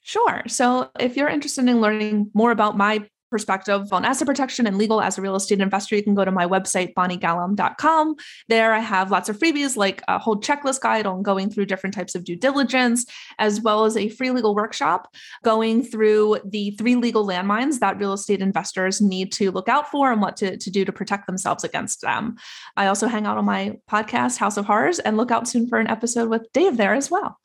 Sure. 0.02 0.42
So 0.48 0.90
if 0.98 1.16
you're 1.16 1.28
interested 1.28 1.68
in 1.68 1.80
learning 1.80 2.30
more 2.34 2.50
about 2.50 2.76
my 2.76 3.08
perspective 3.30 3.92
on 3.92 4.04
asset 4.04 4.26
protection 4.26 4.66
and 4.66 4.78
legal 4.78 5.00
as 5.00 5.18
a 5.18 5.22
real 5.22 5.36
estate 5.36 5.60
investor, 5.60 5.96
you 5.96 6.02
can 6.02 6.14
go 6.14 6.24
to 6.24 6.30
my 6.32 6.46
website, 6.46 6.94
bonniegallum.com. 6.94 8.16
There 8.48 8.72
I 8.72 8.80
have 8.80 9.10
lots 9.10 9.28
of 9.28 9.38
freebies 9.38 9.76
like 9.76 10.02
a 10.08 10.18
whole 10.18 10.36
checklist 10.36 10.80
guide 10.80 11.06
on 11.06 11.22
going 11.22 11.50
through 11.50 11.66
different 11.66 11.94
types 11.94 12.14
of 12.14 12.24
due 12.24 12.36
diligence, 12.36 13.06
as 13.38 13.60
well 13.60 13.84
as 13.84 13.96
a 13.96 14.08
free 14.08 14.30
legal 14.30 14.54
workshop 14.54 15.14
going 15.44 15.82
through 15.82 16.38
the 16.44 16.70
three 16.72 16.96
legal 16.96 17.26
landmines 17.26 17.78
that 17.78 17.98
real 17.98 18.12
estate 18.12 18.40
investors 18.40 19.00
need 19.00 19.32
to 19.32 19.50
look 19.50 19.68
out 19.68 19.90
for 19.90 20.12
and 20.12 20.22
what 20.22 20.36
to, 20.36 20.56
to 20.56 20.70
do 20.70 20.84
to 20.84 20.92
protect 20.92 21.26
themselves 21.26 21.64
against 21.64 22.00
them. 22.00 22.36
I 22.76 22.86
also 22.86 23.06
hang 23.06 23.26
out 23.26 23.38
on 23.38 23.44
my 23.44 23.78
podcast, 23.90 24.38
House 24.38 24.56
of 24.56 24.66
Horrors, 24.66 24.98
and 24.98 25.16
look 25.16 25.30
out 25.30 25.48
soon 25.48 25.68
for 25.68 25.78
an 25.78 25.88
episode 25.88 26.28
with 26.28 26.50
Dave 26.52 26.76
there 26.76 26.94
as 26.94 27.10
well. 27.10 27.38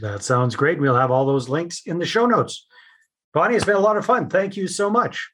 That 0.00 0.22
sounds 0.22 0.54
great. 0.54 0.78
We'll 0.78 0.94
have 0.94 1.10
all 1.10 1.26
those 1.26 1.48
links 1.48 1.82
in 1.86 1.98
the 1.98 2.06
show 2.06 2.26
notes. 2.26 2.66
Bonnie, 3.34 3.56
it's 3.56 3.64
been 3.64 3.76
a 3.76 3.80
lot 3.80 3.96
of 3.96 4.06
fun. 4.06 4.28
Thank 4.28 4.56
you 4.56 4.66
so 4.66 4.88
much. 4.88 5.30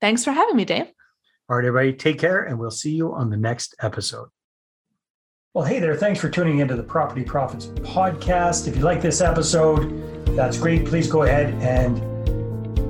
Thanks 0.00 0.24
for 0.24 0.32
having 0.32 0.56
me, 0.56 0.64
Dave. 0.64 0.86
All 1.48 1.56
right, 1.56 1.64
everybody, 1.64 1.92
take 1.92 2.18
care, 2.18 2.42
and 2.42 2.58
we'll 2.58 2.70
see 2.70 2.92
you 2.92 3.12
on 3.12 3.30
the 3.30 3.36
next 3.36 3.74
episode. 3.80 4.28
Well, 5.54 5.64
hey 5.64 5.80
there. 5.80 5.94
Thanks 5.96 6.18
for 6.18 6.30
tuning 6.30 6.60
into 6.60 6.76
the 6.76 6.82
Property 6.82 7.24
Profits 7.24 7.66
podcast. 7.66 8.68
If 8.68 8.76
you 8.76 8.82
like 8.82 9.02
this 9.02 9.20
episode, 9.20 10.26
that's 10.34 10.56
great. 10.56 10.86
Please 10.86 11.08
go 11.08 11.24
ahead 11.24 11.52
and 11.62 11.98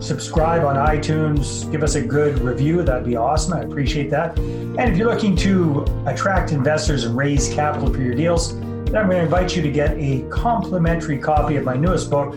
subscribe 0.02 0.64
on 0.64 0.76
iTunes. 0.76 1.68
Give 1.72 1.82
us 1.82 1.96
a 1.96 2.02
good 2.02 2.38
review. 2.38 2.82
That'd 2.82 3.04
be 3.04 3.16
awesome. 3.16 3.54
I 3.54 3.62
appreciate 3.62 4.10
that. 4.10 4.38
And 4.38 4.80
if 4.80 4.96
you're 4.96 5.12
looking 5.12 5.34
to 5.36 5.84
attract 6.06 6.52
investors 6.52 7.04
and 7.04 7.16
raise 7.16 7.52
capital 7.52 7.92
for 7.92 8.00
your 8.00 8.14
deals, 8.14 8.56
then 8.58 8.96
I'm 8.96 9.06
going 9.08 9.18
to 9.18 9.24
invite 9.24 9.56
you 9.56 9.62
to 9.62 9.70
get 9.70 9.96
a 9.98 10.22
complimentary 10.28 11.18
copy 11.18 11.56
of 11.56 11.64
my 11.64 11.76
newest 11.76 12.10
book, 12.10 12.36